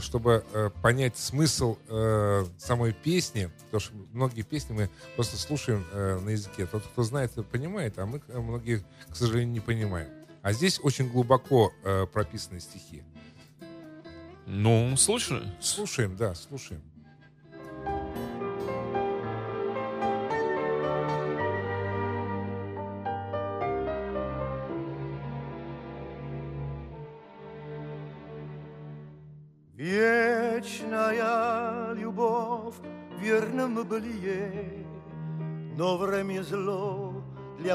чтобы 0.00 0.44
э, 0.52 0.70
понять 0.82 1.16
смысл 1.16 1.76
э, 1.88 2.44
самой 2.58 2.92
песни, 2.92 3.50
потому 3.66 3.80
что 3.80 3.92
многие 4.12 4.42
песни 4.42 4.72
мы 4.72 4.90
просто 5.16 5.36
слушаем 5.36 5.84
э, 5.92 6.18
на 6.20 6.30
языке. 6.30 6.66
Тот, 6.66 6.82
кто 6.84 7.02
знает, 7.02 7.32
понимает, 7.50 7.98
а 7.98 8.06
мы 8.06 8.20
э, 8.28 8.38
многие, 8.38 8.84
к 9.08 9.16
сожалению, 9.16 9.52
не 9.52 9.60
понимаем. 9.60 10.08
А 10.42 10.52
здесь 10.52 10.78
очень 10.82 11.10
глубоко 11.10 11.72
э, 11.84 12.06
прописаны 12.06 12.60
стихи. 12.60 13.02
Ну, 14.46 14.94
слушай. 14.96 15.42
Слушаем, 15.60 16.16
да, 16.16 16.34
слушаем. 16.34 16.82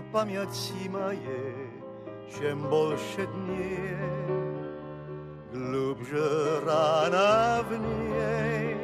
Для 0.10 0.20
памяти 0.20 0.90
моей, 0.90 1.72
Чем 2.38 2.70
больше 2.70 3.28
дней, 3.28 3.98
глубже 5.54 6.62
рана 6.66 7.64
в 7.68 7.72
ней. 7.78 8.78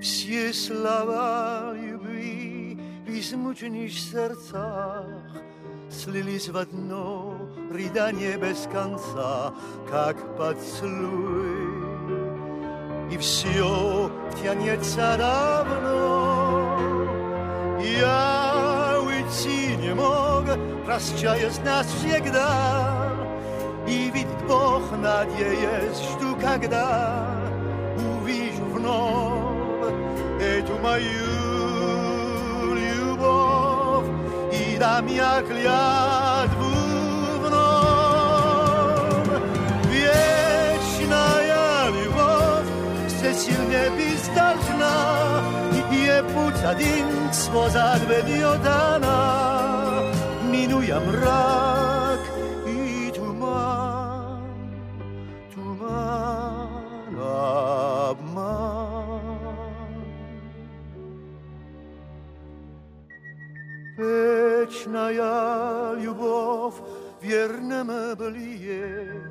Все 0.00 0.52
слова 0.52 1.72
любви 1.74 2.78
в 3.06 3.10
измученных 3.10 3.92
сердцах 3.92 5.06
Слились 5.90 6.48
в 6.48 6.56
одно 6.56 7.36
рыдание 7.70 8.36
без 8.38 8.66
конца, 8.72 9.52
Как 9.90 10.36
поцелуй. 10.36 11.80
И 13.12 13.18
все 13.18 14.10
тянется 14.40 15.16
давно. 15.18 16.78
Я 17.82 18.29
уйти 19.30 19.76
не 19.76 19.94
мог, 19.94 20.44
прощаясь 20.84 21.58
навсегда. 21.64 23.12
И 23.86 24.10
видит 24.10 24.46
Бог, 24.46 24.82
надеясь, 24.92 26.00
жду, 26.12 26.36
когда 26.40 27.26
увижу 27.96 28.64
вновь 28.74 29.92
эту 30.40 30.78
мою 30.78 31.04
любовь 32.74 34.06
и 34.52 34.76
дам 34.78 35.06
я 35.06 35.42
клятву 35.42 36.70
вновь. 37.46 39.28
Вечная 39.90 41.88
любовь 41.88 42.66
все 43.08 43.34
сильнее 43.34 43.90
бездолжна, 43.90 44.49
и 46.20 46.22
путь 46.22 46.62
один 46.64 47.32
сквозь 47.32 47.74
ведет 48.08 48.66
она, 48.66 50.02
минуя 50.44 51.00
мрак 51.00 52.20
и 52.66 53.10
туман, 53.14 54.42
туман, 55.54 57.16
обман. 58.10 58.50
Вечная 63.96 65.94
любовь 65.94 66.74
в 67.20 67.24
верном 67.24 68.16
былие, 68.16 69.30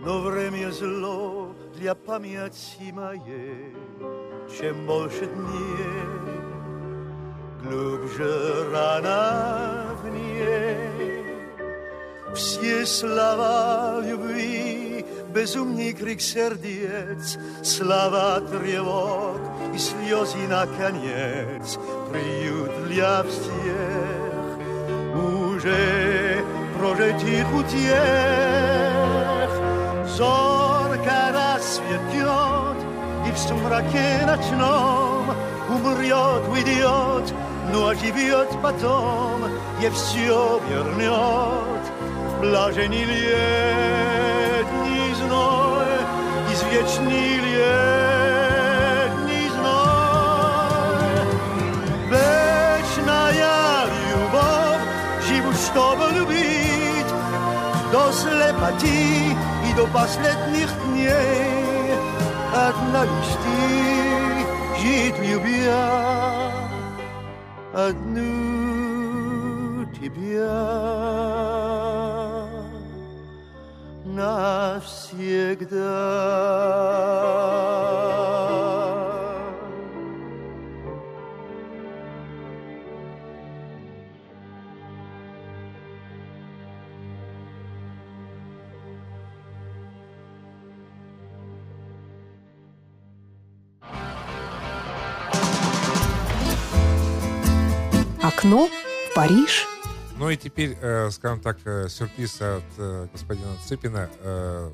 но 0.00 0.20
время 0.20 0.70
зло 0.72 1.54
для 1.74 1.94
памяти 1.94 2.92
моей. 4.47 4.59
Чем 4.59 4.85
больше 4.85 5.25
дней, 5.25 6.37
глубже 7.63 8.69
рана 8.71 9.85
в 10.01 10.09
ней. 10.09 11.23
Все 12.35 12.85
слова 12.85 14.01
любви, 14.03 15.05
безумный 15.29 15.93
крик 15.93 16.21
сердец, 16.21 17.37
слова 17.63 18.41
тревог 18.41 19.39
и 19.73 19.77
слезы 19.77 20.47
наконец, 20.47 21.77
приют 22.11 22.87
для 22.87 23.23
всех. 23.23 24.23
où 25.15 25.59
j'ai 25.59 26.43
projeté 26.77 27.43
routière. 27.43 28.73
Зорка 30.07 31.31
расцветет, 33.28 33.28
и 33.28 33.32
в 33.32 33.38
сумраке 33.38 34.26
ночном 34.26 35.30
умрет, 35.68 36.48
уйдет, 36.48 37.34
но 37.72 37.88
оживет 37.88 38.48
потом, 38.62 39.44
и 39.82 39.90
все 39.90 40.60
вернет. 40.68 41.82
Блаженный 42.40 43.04
летний 43.04 45.14
зной, 45.14 45.86
извечный 46.52 47.38
летний 47.38 49.48
зной. 49.50 51.26
Вечная 52.10 53.86
любовь, 54.10 54.84
живу, 55.26 55.52
чтобы 55.52 56.04
любить, 56.14 57.12
до 57.92 58.12
слепоты 58.12 59.36
и 59.68 59.70
до 59.76 59.86
последних 59.88 60.70
дней. 60.86 61.77
Одна 62.58 63.04
лишь 63.04 63.36
ты, 63.44 63.60
жить 64.80 65.18
любя, 65.20 66.50
одну 67.72 68.34
тебя 69.94 70.58
навсегда. 74.04 75.58
Окно 98.38 98.68
в 99.10 99.14
Париж. 99.14 99.66
Ну 100.16 100.30
и 100.30 100.36
теперь, 100.36 100.76
э, 100.80 101.10
скажем 101.10 101.40
так, 101.40 101.58
э, 101.64 101.88
сюрприз 101.88 102.40
от 102.40 102.62
э, 102.78 103.08
господина 103.12 103.56
Цыпина. 103.66 104.08
э, 104.20 104.70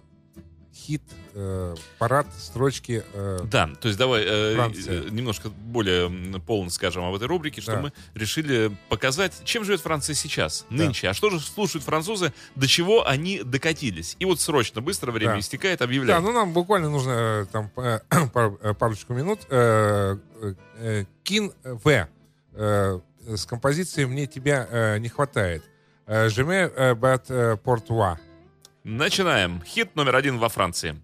хит, 0.74 1.00
э, 1.32 1.74
парад, 1.98 2.26
строчки. 2.38 3.02
э, 3.14 3.38
Да, 3.44 3.70
то 3.80 3.88
есть 3.88 3.98
давай 3.98 4.22
э, 4.26 4.54
Франция. 4.54 5.08
немножко 5.08 5.48
более 5.48 6.10
полно 6.40 6.68
скажем 6.68 7.04
об 7.04 7.14
этой 7.14 7.26
рубрике, 7.26 7.62
что 7.62 7.72
Да. 7.72 7.80
мы 7.80 7.92
решили 8.14 8.70
показать, 8.90 9.32
чем 9.44 9.64
живет 9.64 9.80
Франция 9.80 10.12
сейчас, 10.14 10.66
Да. 10.68 10.76
нынче, 10.76 11.08
а 11.08 11.14
что 11.14 11.30
же 11.30 11.40
слушают 11.40 11.84
французы, 11.84 12.34
до 12.56 12.66
чего 12.68 13.06
они 13.08 13.42
докатились. 13.42 14.16
И 14.18 14.26
вот 14.26 14.40
срочно, 14.42 14.82
быстро 14.82 15.10
время 15.10 15.34
Да. 15.34 15.38
истекает, 15.40 15.78
Да, 15.78 15.86
объявляем. 15.86 16.22
ну 16.22 16.32
нам 16.32 16.52
буквально 16.52 16.90
нужно 16.90 17.48
там 17.50 17.70
пару- 18.34 18.58
парочку 18.78 19.14
минут. 19.14 19.40
Э, 19.48 20.18
э, 20.42 20.54
э, 20.80 21.04
Кин 21.22 21.50
В. 21.64 22.08
э, 22.56 23.00
с 23.26 23.46
композицией 23.46 24.06
«Мне 24.06 24.26
тебя 24.26 24.66
э, 24.70 24.98
не 24.98 25.08
хватает». 25.08 25.62
Э, 26.06 26.28
«Жеме 26.28 26.70
э, 26.74 26.94
бат 26.94 27.26
э, 27.30 27.56
портуа». 27.56 28.18
Начинаем. 28.84 29.62
Хит 29.62 29.96
номер 29.96 30.16
один 30.16 30.38
во 30.38 30.48
Франции. 30.48 30.96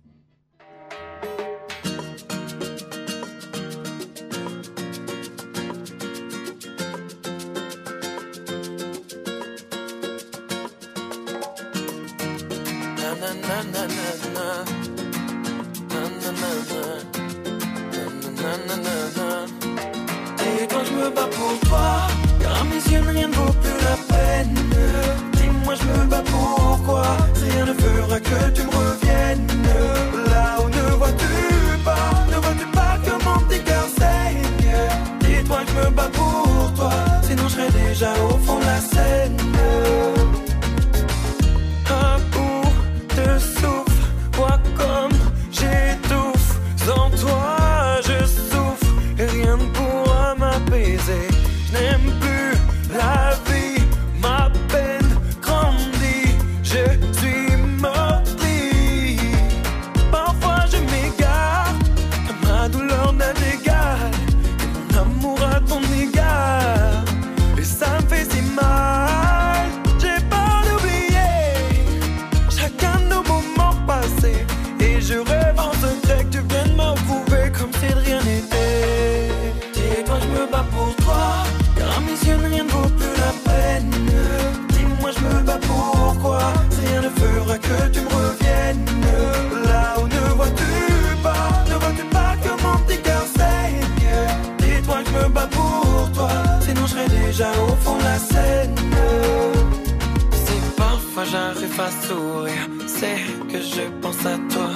Sourire, 102.07 102.68
c'est 102.86 103.20
que 103.51 103.61
je 103.61 103.82
pense 104.01 104.24
à 104.26 104.36
toi. 104.53 104.70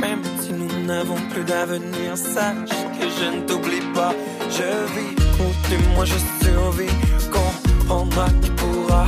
Même 0.00 0.22
si 0.40 0.52
nous 0.52 0.86
n'avons 0.86 1.20
plus 1.30 1.44
d'avenir, 1.44 2.16
sache 2.16 2.76
que 2.98 3.06
je 3.18 3.36
ne 3.36 3.40
t'oublie 3.46 3.84
pas. 3.94 4.14
Je 4.50 4.70
vis 4.94 5.14
où 5.40 5.46
tu, 5.68 5.76
moi 5.94 6.04
je 6.04 6.18
survis. 6.42 6.94
Comprendra 7.30 8.26
qui 8.42 8.50
pourra. 8.50 9.06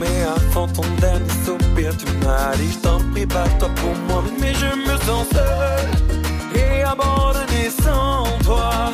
Mais 0.00 0.22
avant 0.36 0.66
ton 0.68 0.82
dernier 1.00 1.30
soupir, 1.44 1.96
tu 1.96 2.06
m'as 2.24 2.52
je 2.54 2.78
t'en 2.78 2.98
prie, 3.12 3.26
bats-toi 3.26 3.68
pour 3.76 3.94
moi. 4.08 4.24
Mais 4.40 4.54
je 4.54 4.66
me 4.66 4.96
sens 5.06 5.26
seul 5.32 6.60
et 6.60 6.82
abandonné 6.82 7.70
sans 7.82 8.24
toi. 8.44 8.92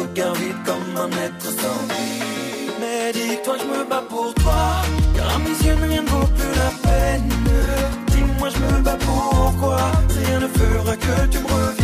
Regard 0.00 0.34
vide 0.34 0.56
comme 0.64 0.96
un 0.96 1.10
être 1.26 1.50
sans 1.60 1.80
vie. 1.90 2.70
Mais 2.80 3.12
dis-toi, 3.12 3.56
je 3.60 3.64
me 3.64 3.84
bats 3.84 4.04
pour 4.08 4.32
toi, 4.34 4.62
car 5.14 5.34
à 5.34 5.38
mes 5.38 5.56
yeux, 5.64 5.76
rien 5.88 6.02
ne 6.02 6.08
vaut 6.08 6.30
plus 6.38 6.54
la 6.62 6.70
peine. 6.84 7.28
Dis-moi, 8.12 8.48
je 8.54 8.58
me 8.58 8.82
bats 8.82 8.98
pourquoi 9.06 9.78
Rien 10.24 10.40
ne 10.40 10.48
fera 10.48 10.96
que 10.96 11.26
tu 11.30 11.38
me. 11.38 11.79